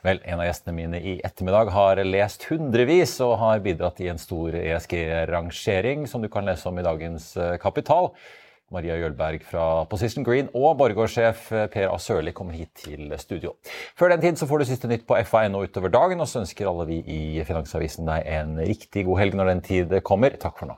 Vel, 0.06 0.20
en 0.26 0.42
av 0.42 0.46
gjestene 0.46 0.76
mine 0.78 1.00
i 1.02 1.16
ettermiddag 1.26 1.72
har 1.74 2.02
lest 2.06 2.46
hundrevis 2.52 3.16
og 3.26 3.38
har 3.42 3.64
bidratt 3.66 4.02
i 4.04 4.10
en 4.12 4.22
stor 4.22 4.56
ESG-rangering 4.60 6.06
som 6.10 6.22
du 6.22 6.30
kan 6.32 6.46
lese 6.46 6.70
om 6.70 6.78
i 6.78 6.86
dagens 6.86 7.32
eh, 7.38 7.56
Kapital. 7.62 8.12
Maria 8.74 8.98
Jølberg 9.00 9.46
fra 9.48 9.86
Position 9.88 10.26
Green 10.28 10.50
og 10.52 10.74
Borregaard-sjef 10.80 11.46
eh, 11.56 11.68
Per 11.74 11.88
A. 11.90 11.98
Sørli 12.04 12.34
kommer 12.36 12.58
hit 12.58 12.74
til 12.84 13.14
studio. 13.22 13.56
Før 13.98 14.14
den 14.14 14.26
tid 14.26 14.40
så 14.40 14.50
får 14.50 14.62
du 14.62 14.70
siste 14.70 14.92
nytt 14.92 15.08
på 15.08 15.18
FA.no 15.26 15.64
utover 15.64 15.94
dagen, 15.94 16.22
og 16.22 16.30
så 16.30 16.44
ønsker 16.44 16.70
alle 16.70 16.90
vi 16.90 17.00
i 17.06 17.22
Finansavisen 17.48 18.10
deg 18.10 18.28
en 18.38 18.60
riktig 18.60 19.08
god 19.08 19.24
helg 19.24 19.40
når 19.40 19.56
den 19.56 19.64
tid 19.72 19.98
kommer. 20.06 20.36
Takk 20.38 20.60
for 20.60 20.74
nå. 20.74 20.78